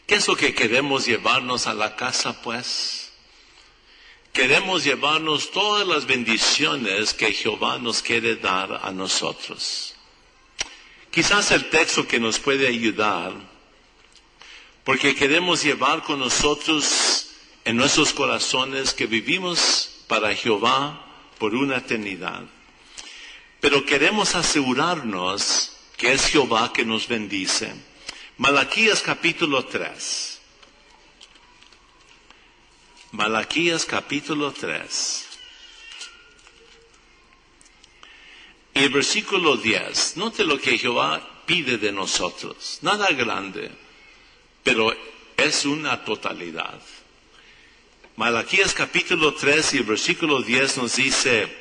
¿Qué 0.06 0.16
es 0.16 0.28
lo 0.28 0.36
que 0.36 0.54
queremos 0.54 1.06
llevarnos 1.06 1.68
a 1.68 1.74
la 1.74 1.96
casa, 1.96 2.42
pues? 2.42 3.01
Queremos 4.34 4.84
llevarnos 4.84 5.52
todas 5.52 5.88
las 5.88 6.06
bendiciones 6.06 7.14
que 7.14 7.34
Jehová 7.34 7.78
nos 7.80 8.02
quiere 8.02 8.36
dar 8.36 8.80
a 8.84 8.92
nosotros. 8.92 9.96
Quizás 11.12 11.52
el 11.52 11.70
texto 11.70 12.08
que 12.08 12.20
nos 12.20 12.40
puede 12.40 12.68
ayudar, 12.68 13.34
porque 14.84 15.14
queremos 15.16 15.64
llevar 15.64 16.04
con 16.04 16.20
nosotros 16.20 17.28
en 17.66 17.76
nuestros 17.76 18.14
corazones 18.14 18.94
que 18.94 19.06
vivimos 19.06 19.90
para 20.08 20.34
Jehová 20.34 21.06
por 21.38 21.54
una 21.54 21.78
eternidad. 21.78 22.44
Pero 23.60 23.86
queremos 23.86 24.36
asegurarnos 24.36 25.74
que 25.98 26.14
es 26.14 26.26
Jehová 26.28 26.74
que 26.74 26.84
nos 26.86 27.08
bendice. 27.08 27.74
Malaquías 28.38 29.02
capítulo 29.02 29.66
3. 29.66 30.41
Malaquías 33.12 33.86
capítulo 33.86 34.54
3. 34.54 35.28
Y 38.74 38.84
el 38.84 38.90
versículo 38.90 39.58
10, 39.58 40.16
note 40.16 40.46
lo 40.46 40.58
que 40.58 40.78
Jehová 40.78 41.22
pide 41.46 41.78
de 41.78 41.92
nosotros. 41.92 42.80
Nada 42.82 43.10
grande, 43.10 43.70
pero 44.64 44.96
es 45.36 45.66
una 45.66 46.06
totalidad. 46.06 46.80
Malaquías 48.16 48.74
capítulo 48.74 49.34
3 49.34 49.74
y 49.74 49.78
el 49.80 49.84
versículo 49.84 50.42
10 50.42 50.78
nos 50.78 50.96
dice, 50.96 51.54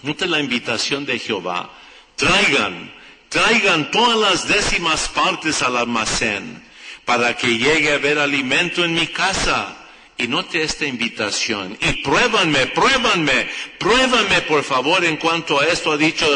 note 0.00 0.26
la 0.26 0.40
invitación 0.40 1.04
de 1.04 1.18
Jehová, 1.18 1.70
traigan, 2.16 2.94
traigan 3.28 3.90
todas 3.90 4.18
las 4.18 4.48
décimas 4.48 5.06
partes 5.10 5.60
al 5.60 5.76
almacén 5.76 6.66
para 7.04 7.36
que 7.36 7.58
llegue 7.58 7.92
a 7.92 7.96
haber 7.96 8.18
alimento 8.18 8.86
en 8.86 8.94
mi 8.94 9.08
casa 9.08 9.80
y 10.18 10.28
note 10.28 10.62
esta 10.62 10.86
invitación. 10.86 11.76
Y 11.80 12.02
pruébanme, 12.02 12.66
pruébanme, 12.68 13.48
pruébanme 13.78 14.42
por 14.42 14.62
favor 14.62 15.04
en 15.04 15.16
cuanto 15.16 15.60
a 15.60 15.66
esto 15.66 15.92
ha 15.92 15.96
dicho 15.96 16.26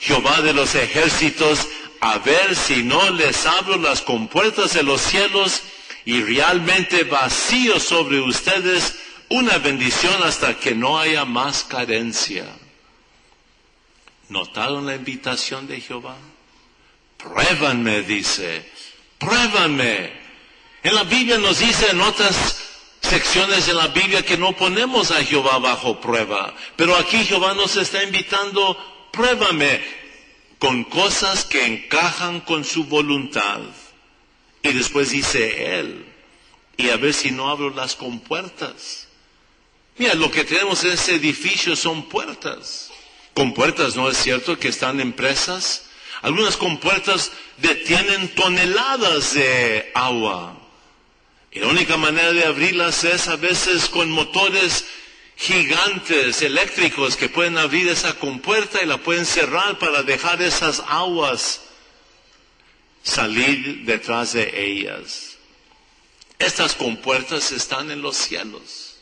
Jehová 0.00 0.40
de 0.40 0.52
los 0.52 0.74
ejércitos, 0.74 1.68
a 2.00 2.18
ver 2.18 2.56
si 2.56 2.82
no 2.82 3.10
les 3.10 3.46
abro 3.46 3.76
las 3.76 4.00
compuertas 4.02 4.72
de 4.74 4.82
los 4.82 5.00
cielos 5.00 5.62
y 6.04 6.22
realmente 6.22 7.04
vacío 7.04 7.78
sobre 7.78 8.20
ustedes 8.20 8.96
una 9.28 9.58
bendición 9.58 10.22
hasta 10.22 10.58
que 10.58 10.74
no 10.74 10.98
haya 10.98 11.24
más 11.24 11.64
carencia. 11.64 12.46
¿Notaron 14.28 14.86
la 14.86 14.94
invitación 14.94 15.66
de 15.66 15.80
Jehová? 15.80 16.16
Pruébanme, 17.16 18.02
dice, 18.02 18.68
pruébanme. 19.18 20.12
En 20.82 20.94
la 20.94 21.04
Biblia 21.04 21.36
nos 21.38 21.58
dice 21.58 21.90
en 21.90 22.00
otras 22.00 22.59
secciones 23.10 23.66
en 23.66 23.76
la 23.76 23.88
Biblia 23.88 24.24
que 24.24 24.38
no 24.38 24.52
ponemos 24.52 25.10
a 25.10 25.24
Jehová 25.24 25.58
bajo 25.58 26.00
prueba. 26.00 26.54
Pero 26.76 26.94
aquí 26.94 27.24
Jehová 27.24 27.54
nos 27.54 27.74
está 27.74 28.04
invitando, 28.04 28.76
pruébame 29.10 29.82
con 30.60 30.84
cosas 30.84 31.44
que 31.44 31.66
encajan 31.66 32.40
con 32.40 32.64
su 32.64 32.84
voluntad. 32.84 33.58
Y 34.62 34.72
después 34.72 35.10
dice 35.10 35.80
Él, 35.80 36.06
y 36.76 36.90
a 36.90 36.98
ver 36.98 37.12
si 37.12 37.32
no 37.32 37.50
abro 37.50 37.70
las 37.70 37.96
compuertas. 37.96 39.08
Mira, 39.98 40.14
lo 40.14 40.30
que 40.30 40.44
tenemos 40.44 40.84
en 40.84 40.92
ese 40.92 41.16
edificio 41.16 41.74
son 41.74 42.08
puertas. 42.08 42.92
Compuertas, 43.34 43.96
¿no 43.96 44.08
es 44.08 44.18
cierto? 44.18 44.56
Que 44.56 44.68
están 44.68 45.00
en 45.00 45.12
presas. 45.14 45.86
Algunas 46.22 46.56
compuertas 46.56 47.32
detienen 47.56 48.32
toneladas 48.36 49.34
de 49.34 49.90
agua. 49.94 50.59
Y 51.52 51.58
la 51.58 51.66
única 51.66 51.96
manera 51.96 52.32
de 52.32 52.44
abrirlas 52.44 53.02
es 53.04 53.26
a 53.28 53.36
veces 53.36 53.88
con 53.88 54.10
motores 54.10 54.84
gigantes 55.36 56.42
eléctricos 56.42 57.16
que 57.16 57.28
pueden 57.28 57.58
abrir 57.58 57.88
esa 57.88 58.14
compuerta 58.14 58.82
y 58.82 58.86
la 58.86 58.98
pueden 58.98 59.26
cerrar 59.26 59.78
para 59.78 60.02
dejar 60.02 60.40
esas 60.42 60.82
aguas 60.86 61.62
salir 63.02 63.84
detrás 63.84 64.34
de 64.34 64.52
ellas. 64.54 65.38
Estas 66.38 66.74
compuertas 66.74 67.52
están 67.52 67.90
en 67.90 68.00
los 68.02 68.16
cielos. 68.16 68.96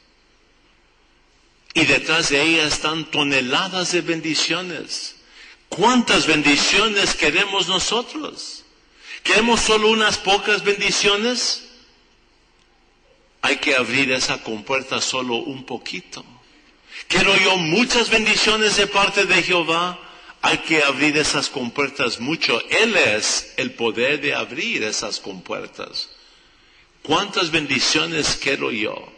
Y 1.74 1.84
detrás 1.84 2.30
de 2.30 2.42
ellas 2.42 2.72
están 2.74 3.11
toneladas 3.11 3.92
de 3.92 4.00
bendiciones. 4.00 5.16
¿Cuántas 5.68 6.26
bendiciones 6.26 7.14
queremos 7.14 7.68
nosotros? 7.68 8.64
¿Queremos 9.22 9.61
solo 9.61 9.90
unas 9.90 10.16
pocas 10.16 10.64
bendiciones? 10.64 11.67
Hay 13.48 13.56
que 13.56 13.74
abrir 13.74 14.12
esa 14.12 14.42
compuerta 14.42 15.00
solo 15.00 15.37
un 15.37 15.64
poquito. 15.64 16.22
Quiero 17.08 17.34
yo 17.38 17.56
muchas 17.56 18.11
bendiciones 18.11 18.76
de 18.76 18.87
parte 18.87 19.24
de 19.24 19.42
Jehová. 19.42 19.98
Hay 20.42 20.58
que 20.58 20.82
abrir 20.82 21.16
esas 21.16 21.48
compuertas 21.48 22.20
mucho. 22.20 22.61
Él 22.68 22.94
es 22.94 23.54
el 23.56 23.72
poder 23.72 24.20
de 24.20 24.34
abrir 24.34 24.82
esas 24.82 25.18
compuertas. 25.18 26.11
¿Cuántas 27.02 27.50
bendiciones 27.50 28.38
quiero 28.40 28.70
yo? 28.70 29.11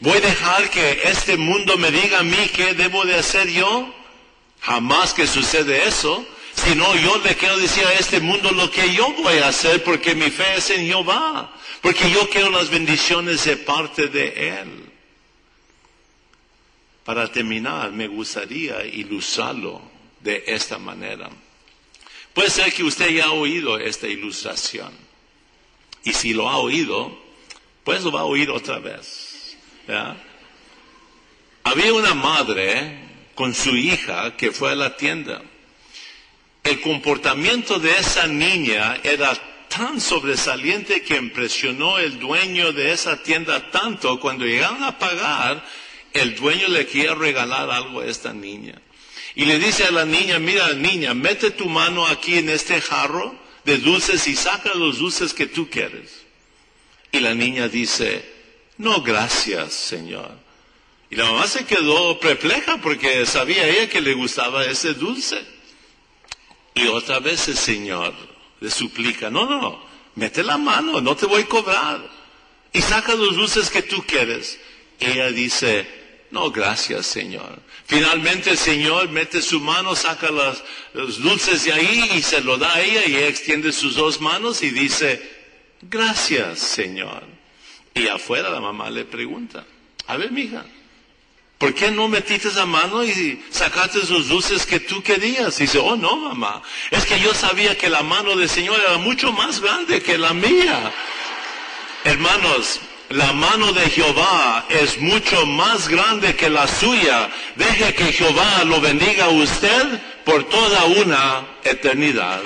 ¿Voy 0.00 0.16
a 0.16 0.20
dejar 0.20 0.70
que 0.70 1.02
este 1.04 1.36
mundo 1.36 1.76
me 1.76 1.90
diga 1.90 2.20
a 2.20 2.22
mí 2.22 2.50
qué 2.54 2.72
debo 2.72 3.04
de 3.04 3.16
hacer 3.16 3.48
yo? 3.50 3.94
Jamás 4.62 5.12
que 5.12 5.26
sucede 5.26 5.86
eso. 5.86 6.26
Sino 6.64 6.96
yo 6.96 7.18
le 7.18 7.36
quiero 7.36 7.56
decir 7.56 7.84
a 7.84 7.92
este 7.94 8.20
mundo 8.20 8.50
lo 8.50 8.70
que 8.70 8.92
yo 8.92 9.12
voy 9.12 9.38
a 9.38 9.48
hacer 9.48 9.82
porque 9.84 10.14
mi 10.14 10.30
fe 10.30 10.56
es 10.56 10.70
en 10.70 10.86
Jehová. 10.86 11.52
Porque 11.80 12.10
yo 12.10 12.28
quiero 12.28 12.50
las 12.50 12.68
bendiciones 12.68 13.44
de 13.44 13.56
parte 13.56 14.08
de 14.08 14.58
Él. 14.60 14.84
Para 17.04 17.30
terminar, 17.30 17.92
me 17.92 18.08
gustaría 18.08 18.84
ilustrarlo 18.84 19.80
de 20.20 20.42
esta 20.46 20.78
manera. 20.78 21.30
Puede 22.34 22.50
ser 22.50 22.72
que 22.72 22.82
usted 22.82 23.08
ya 23.10 23.26
ha 23.26 23.32
oído 23.32 23.78
esta 23.78 24.08
ilustración. 24.08 24.92
Y 26.04 26.12
si 26.12 26.34
lo 26.34 26.48
ha 26.48 26.58
oído, 26.58 27.16
pues 27.84 28.02
lo 28.02 28.10
va 28.12 28.20
a 28.20 28.24
oír 28.24 28.50
otra 28.50 28.78
vez. 28.78 29.56
Había 31.62 31.94
una 31.94 32.14
madre 32.14 32.98
con 33.34 33.54
su 33.54 33.76
hija 33.76 34.36
que 34.36 34.50
fue 34.50 34.72
a 34.72 34.74
la 34.74 34.96
tienda. 34.96 35.42
El 36.68 36.82
comportamiento 36.82 37.78
de 37.78 37.92
esa 37.92 38.26
niña 38.26 39.00
era 39.02 39.32
tan 39.70 40.02
sobresaliente 40.02 41.00
que 41.00 41.16
impresionó 41.16 41.98
el 41.98 42.18
dueño 42.18 42.74
de 42.74 42.92
esa 42.92 43.22
tienda 43.22 43.70
tanto, 43.70 44.20
cuando 44.20 44.44
llegaron 44.44 44.84
a 44.84 44.98
pagar, 44.98 45.64
el 46.12 46.34
dueño 46.34 46.68
le 46.68 46.86
quería 46.86 47.14
regalar 47.14 47.70
algo 47.70 48.00
a 48.00 48.04
esta 48.04 48.34
niña. 48.34 48.78
Y 49.34 49.46
le 49.46 49.58
dice 49.58 49.84
a 49.84 49.90
la 49.90 50.04
niña, 50.04 50.38
mira 50.38 50.74
niña, 50.74 51.14
mete 51.14 51.52
tu 51.52 51.70
mano 51.70 52.06
aquí 52.06 52.36
en 52.36 52.50
este 52.50 52.82
jarro 52.82 53.34
de 53.64 53.78
dulces 53.78 54.28
y 54.28 54.36
saca 54.36 54.74
los 54.74 54.98
dulces 54.98 55.32
que 55.32 55.46
tú 55.46 55.70
quieres. 55.70 56.20
Y 57.10 57.20
la 57.20 57.32
niña 57.32 57.68
dice, 57.68 58.30
no 58.76 59.00
gracias, 59.00 59.72
Señor. 59.72 60.32
Y 61.08 61.16
la 61.16 61.24
mamá 61.30 61.46
se 61.46 61.64
quedó 61.64 62.20
perpleja 62.20 62.76
porque 62.82 63.24
sabía 63.24 63.66
ella 63.66 63.88
que 63.88 64.02
le 64.02 64.12
gustaba 64.12 64.66
ese 64.66 64.92
dulce. 64.92 65.56
Y 66.78 66.86
otra 66.86 67.18
vez 67.18 67.48
el 67.48 67.56
Señor 67.56 68.14
le 68.60 68.70
suplica, 68.70 69.30
no, 69.30 69.46
no, 69.46 69.82
mete 70.14 70.44
la 70.44 70.58
mano, 70.58 71.00
no 71.00 71.16
te 71.16 71.26
voy 71.26 71.42
a 71.42 71.46
cobrar. 71.46 72.08
Y 72.72 72.80
saca 72.80 73.16
los 73.16 73.34
dulces 73.34 73.68
que 73.68 73.82
tú 73.82 74.04
quieres. 74.06 74.60
Ella 75.00 75.32
dice, 75.32 75.88
no, 76.30 76.52
gracias 76.52 77.06
Señor. 77.06 77.60
Finalmente 77.84 78.50
el 78.50 78.58
Señor 78.58 79.08
mete 79.08 79.42
su 79.42 79.58
mano, 79.58 79.96
saca 79.96 80.30
los 80.30 81.20
dulces 81.20 81.64
de 81.64 81.72
ahí 81.72 82.12
y 82.14 82.22
se 82.22 82.42
lo 82.42 82.58
da 82.58 82.72
a 82.72 82.80
ella 82.80 83.06
y 83.06 83.16
ella 83.16 83.26
extiende 83.26 83.72
sus 83.72 83.96
dos 83.96 84.20
manos 84.20 84.62
y 84.62 84.70
dice, 84.70 85.20
gracias 85.82 86.60
Señor. 86.60 87.24
Y 87.92 88.06
afuera 88.06 88.50
la 88.50 88.60
mamá 88.60 88.88
le 88.88 89.04
pregunta, 89.04 89.66
a 90.06 90.16
ver 90.16 90.30
mija, 90.30 90.64
¿por 91.58 91.74
qué 91.74 91.90
no 91.90 92.08
metiste 92.08 92.48
esa 92.48 92.66
mano 92.66 93.04
y 93.04 93.44
sacaste 93.50 93.98
esos 93.98 94.28
dulces 94.28 94.64
que 94.64 94.80
tú 94.80 95.02
querías? 95.02 95.58
Y 95.58 95.64
dice, 95.64 95.78
oh 95.78 95.96
no 95.96 96.16
mamá, 96.16 96.62
es 96.90 97.04
que 97.04 97.18
yo 97.20 97.34
sabía 97.34 97.76
que 97.76 97.90
la 97.90 98.02
mano 98.02 98.36
del 98.36 98.48
Señor 98.48 98.80
era 98.80 98.98
mucho 98.98 99.32
más 99.32 99.60
grande 99.60 100.00
que 100.00 100.16
la 100.16 100.32
mía. 100.32 100.92
Hermanos, 102.04 102.80
la 103.10 103.32
mano 103.32 103.72
de 103.72 103.88
Jehová 103.90 104.66
es 104.68 105.00
mucho 105.00 105.46
más 105.46 105.88
grande 105.88 106.36
que 106.36 106.48
la 106.48 106.68
suya. 106.68 107.28
Deje 107.56 107.94
que 107.94 108.12
Jehová 108.12 108.64
lo 108.64 108.80
bendiga 108.80 109.26
a 109.26 109.30
usted 109.30 110.00
por 110.24 110.44
toda 110.44 110.84
una 110.84 111.46
eternidad. 111.64 112.40